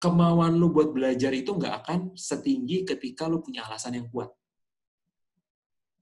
kemauan 0.00 0.56
lu 0.56 0.72
buat 0.72 0.92
belajar 0.92 1.32
itu 1.36 1.52
nggak 1.52 1.74
akan 1.84 1.98
setinggi 2.16 2.88
ketika 2.88 3.28
lu 3.28 3.44
punya 3.44 3.64
alasan 3.68 4.00
yang 4.00 4.08
kuat. 4.08 4.32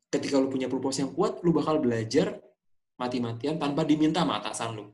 Ketika 0.08 0.38
lu 0.40 0.48
punya 0.48 0.70
purpose 0.70 1.02
yang 1.02 1.12
kuat, 1.12 1.42
lu 1.42 1.50
bakal 1.52 1.82
belajar 1.82 2.38
mati-matian 2.96 3.58
tanpa 3.58 3.84
diminta 3.84 4.22
sama 4.22 4.40
atasan 4.40 4.78
lu. 4.78 4.86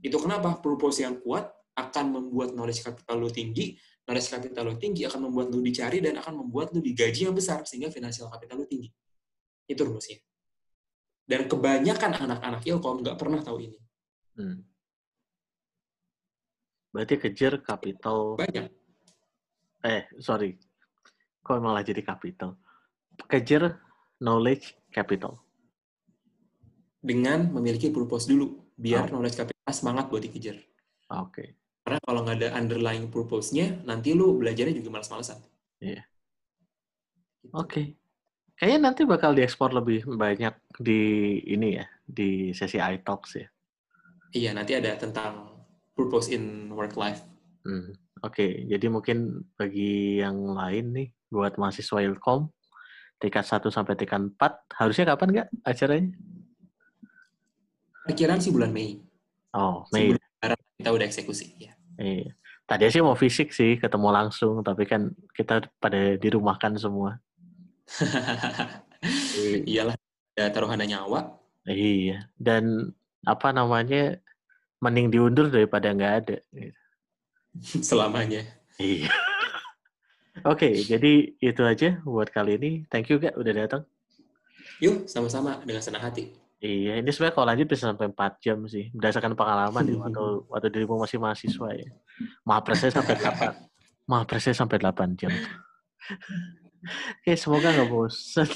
Itu 0.00 0.16
kenapa? 0.22 0.62
Purpose 0.62 1.02
yang 1.02 1.18
kuat 1.20 1.50
akan 1.74 2.06
membuat 2.14 2.54
knowledge 2.54 2.86
capital 2.86 3.18
lu 3.20 3.28
tinggi, 3.28 3.76
knowledge 4.06 4.30
capital 4.30 4.62
lu 4.70 4.74
tinggi 4.80 5.02
akan 5.06 5.30
membuat 5.30 5.52
lu 5.52 5.60
dicari 5.60 5.98
dan 6.02 6.18
akan 6.18 6.46
membuat 6.46 6.72
lu 6.74 6.80
digaji 6.80 7.28
yang 7.28 7.36
besar, 7.36 7.62
sehingga 7.66 7.92
financial 7.92 8.28
capital 8.32 8.62
lu 8.62 8.66
tinggi. 8.66 8.90
Itu 9.68 9.86
rumusnya. 9.86 10.18
Dan 11.30 11.46
kebanyakan 11.46 12.26
anak-anak 12.26 12.62
Ilkom 12.66 13.06
nggak 13.06 13.14
pernah 13.14 13.38
tahu 13.38 13.58
ini. 13.62 13.78
Hmm. 14.34 14.66
Berarti 16.90 17.14
kejar 17.22 17.62
capital. 17.62 18.34
Banyak. 18.34 18.66
Eh, 19.86 20.02
sorry. 20.18 20.58
Kok 21.46 21.62
malah 21.62 21.86
jadi 21.86 22.02
capital? 22.02 22.58
Kejar 23.30 23.78
knowledge 24.18 24.74
capital. 24.90 25.38
Dengan 26.98 27.46
memiliki 27.54 27.94
purpose 27.94 28.26
dulu. 28.26 28.74
Biar 28.74 29.06
oh. 29.06 29.16
knowledge 29.16 29.38
capital 29.38 29.70
semangat 29.70 30.10
buat 30.10 30.26
dikejar. 30.26 30.58
Oke. 31.14 31.30
Okay. 31.30 31.48
Karena 31.90 32.06
kalau 32.06 32.20
nggak 32.22 32.38
ada 32.38 32.48
underlying 32.54 33.10
purpose-nya, 33.10 33.82
nanti 33.82 34.14
lu 34.14 34.38
belajarnya 34.38 34.78
juga 34.78 34.94
malas-malesan. 34.94 35.42
Iya. 35.82 35.98
Yeah. 35.98 36.04
Gitu. 37.42 37.54
Oke. 37.56 37.66
Okay. 37.66 37.86
Kayaknya 38.60 38.80
nanti 38.84 39.00
bakal 39.08 39.32
diekspor 39.32 39.72
lebih 39.72 40.04
banyak 40.04 40.52
di 40.76 41.00
ini 41.48 41.80
ya, 41.80 41.88
di 42.04 42.52
sesi 42.52 42.76
iTalks 42.76 43.40
ya. 43.40 43.48
Iya, 44.36 44.52
nanti 44.52 44.76
ada 44.76 44.92
tentang 45.00 45.64
purpose 45.96 46.28
in 46.28 46.68
work 46.76 46.92
life. 47.00 47.24
Hmm. 47.64 47.96
Oke, 48.20 48.36
okay. 48.44 48.50
jadi 48.68 48.92
mungkin 48.92 49.48
bagi 49.56 50.20
yang 50.20 50.52
lain 50.52 50.92
nih, 50.92 51.08
buat 51.32 51.56
mahasiswa 51.56 52.04
Ilkom, 52.04 52.52
tingkat 53.16 53.48
1 53.48 53.64
sampai 53.72 53.96
tingkat 53.96 54.28
4, 54.36 54.76
harusnya 54.76 55.08
kapan 55.08 55.28
nggak 55.32 55.48
acaranya? 55.64 56.12
Perkiraan 58.04 58.44
sih 58.44 58.52
bulan 58.52 58.76
Mei. 58.76 59.00
Oh, 59.56 59.88
Mei. 59.88 60.12
Sebulan 60.12 60.60
kita 60.76 60.90
udah 60.92 61.06
eksekusi. 61.08 61.56
Ya. 61.56 61.79
Iya. 62.00 62.32
Tadi 62.64 62.86
sih 62.86 63.02
mau 63.02 63.18
fisik 63.18 63.50
sih, 63.50 63.76
ketemu 63.76 64.08
langsung, 64.14 64.62
tapi 64.62 64.86
kan 64.86 65.10
kita 65.34 65.66
pada 65.82 66.14
dirumahkan 66.16 66.78
semua. 66.78 67.18
Iyalah, 69.66 69.98
ada 70.38 70.48
taruhan 70.54 70.78
nyawa. 70.78 71.34
Iya, 71.66 72.30
dan 72.38 72.94
apa 73.26 73.52
namanya 73.52 74.16
mending 74.80 75.12
diundur 75.12 75.52
daripada 75.52 75.92
nggak 75.92 76.14
ada. 76.24 76.36
Selamanya. 77.88 78.46
Iya. 78.80 79.10
Oke, 80.46 80.72
okay, 80.72 80.74
jadi 80.86 81.36
itu 81.42 81.62
aja 81.66 82.00
buat 82.06 82.32
kali 82.32 82.56
ini. 82.56 82.70
Thank 82.88 83.12
you, 83.12 83.20
Kak, 83.20 83.36
udah 83.36 83.52
datang. 83.52 83.82
Yuk, 84.80 85.04
sama-sama 85.04 85.60
dengan 85.68 85.84
senang 85.84 86.00
hati. 86.00 86.32
Iya, 86.60 87.00
ini 87.00 87.08
sebenarnya 87.08 87.34
kalau 87.40 87.48
lanjut 87.48 87.66
bisa 87.72 87.88
sampai 87.88 88.12
4 88.12 88.44
jam 88.44 88.58
sih. 88.68 88.92
Berdasarkan 88.92 89.32
pengalaman 89.32 89.80
ya, 89.88 89.96
waktu, 89.96 90.24
waktu 90.52 90.68
dirimu 90.68 91.00
masih 91.00 91.16
mahasiswa 91.16 91.68
ya. 91.72 91.88
Mahapresnya 92.44 93.00
sampai 93.00 93.16
8. 93.16 94.04
Mahapresnya 94.04 94.52
sampai 94.52 94.76
8 94.76 95.16
jam. 95.16 95.32
Oke, 97.24 97.32
semoga 97.40 97.72
nggak 97.72 97.88
bosan. 97.88 98.48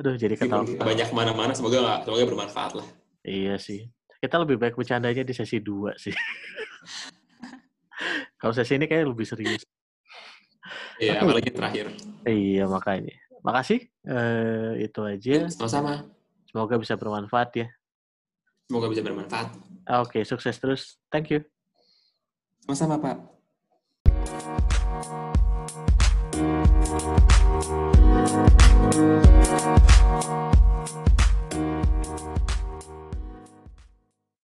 Aduh, 0.00 0.16
jadi 0.16 0.36
ketawa. 0.36 0.64
Banyak 0.64 1.08
mana-mana, 1.12 1.52
semoga 1.52 1.80
gak, 1.80 1.98
semoga 2.08 2.24
bermanfaat 2.24 2.72
lah. 2.80 2.88
Iya 3.20 3.60
sih. 3.60 3.92
Kita 4.16 4.40
lebih 4.40 4.56
baik 4.56 4.80
bercandanya 4.80 5.24
di 5.24 5.36
sesi 5.36 5.60
dua 5.60 5.92
sih. 6.00 6.12
Kalau 8.40 8.52
sesi 8.56 8.80
ini 8.80 8.88
kayak 8.88 9.12
lebih 9.12 9.28
serius. 9.28 9.60
Iya, 10.96 11.20
apalagi 11.20 11.52
terakhir. 11.52 11.92
Iya, 12.24 12.64
makanya. 12.64 13.12
Makasih. 13.44 13.92
Uh, 14.08 14.72
itu 14.80 15.00
aja. 15.04 15.52
Sama-sama. 15.52 16.15
Semoga 16.56 16.80
bisa 16.80 16.96
bermanfaat 16.96 17.52
ya. 17.52 17.68
Semoga 18.64 18.88
bisa 18.88 19.04
bermanfaat. 19.04 19.52
Oke, 20.00 20.08
okay, 20.08 20.22
sukses 20.24 20.56
terus. 20.56 20.96
Thank 21.12 21.36
you. 21.36 21.44
Sama-sama, 22.64 22.96
Pak. 22.96 23.20